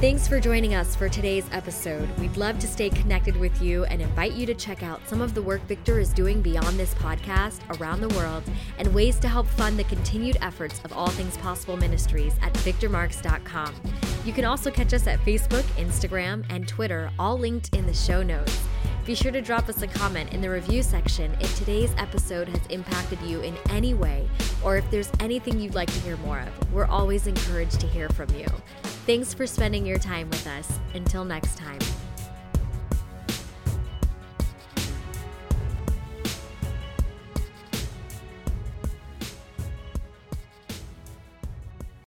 Thanks 0.00 0.26
for 0.26 0.40
joining 0.40 0.74
us 0.74 0.96
for 0.96 1.10
today's 1.10 1.44
episode. 1.52 2.08
We'd 2.18 2.38
love 2.38 2.58
to 2.60 2.66
stay 2.66 2.88
connected 2.88 3.36
with 3.36 3.60
you 3.60 3.84
and 3.84 4.00
invite 4.00 4.32
you 4.32 4.46
to 4.46 4.54
check 4.54 4.82
out 4.82 5.06
some 5.06 5.20
of 5.20 5.34
the 5.34 5.42
work 5.42 5.60
Victor 5.66 6.00
is 6.00 6.14
doing 6.14 6.40
beyond 6.40 6.78
this 6.78 6.94
podcast 6.94 7.60
around 7.78 8.00
the 8.00 8.08
world 8.16 8.42
and 8.78 8.94
ways 8.94 9.18
to 9.18 9.28
help 9.28 9.46
fund 9.46 9.78
the 9.78 9.84
continued 9.84 10.38
efforts 10.40 10.80
of 10.86 10.94
All 10.94 11.08
Things 11.08 11.36
Possible 11.36 11.76
Ministries 11.76 12.34
at 12.40 12.54
victormarx.com. 12.54 13.74
You 14.24 14.32
can 14.32 14.46
also 14.46 14.70
catch 14.70 14.94
us 14.94 15.06
at 15.06 15.20
Facebook, 15.20 15.64
Instagram, 15.76 16.46
and 16.48 16.66
Twitter, 16.66 17.10
all 17.18 17.38
linked 17.38 17.76
in 17.76 17.84
the 17.84 17.92
show 17.92 18.22
notes. 18.22 18.58
Be 19.04 19.14
sure 19.14 19.32
to 19.32 19.42
drop 19.42 19.68
us 19.68 19.82
a 19.82 19.86
comment 19.86 20.32
in 20.32 20.40
the 20.40 20.48
review 20.48 20.82
section 20.82 21.36
if 21.42 21.54
today's 21.58 21.92
episode 21.98 22.48
has 22.48 22.66
impacted 22.68 23.20
you 23.20 23.42
in 23.42 23.54
any 23.68 23.92
way 23.92 24.26
or 24.64 24.78
if 24.78 24.90
there's 24.90 25.12
anything 25.20 25.60
you'd 25.60 25.74
like 25.74 25.92
to 25.92 26.00
hear 26.00 26.16
more 26.18 26.40
of. 26.40 26.72
We're 26.72 26.86
always 26.86 27.26
encouraged 27.26 27.80
to 27.80 27.86
hear 27.86 28.08
from 28.08 28.30
you. 28.34 28.46
Thanks 29.10 29.34
for 29.34 29.44
spending 29.44 29.84
your 29.84 29.98
time 29.98 30.30
with 30.30 30.46
us. 30.46 30.70
Until 30.94 31.24
next 31.24 31.58
time. 31.58 31.80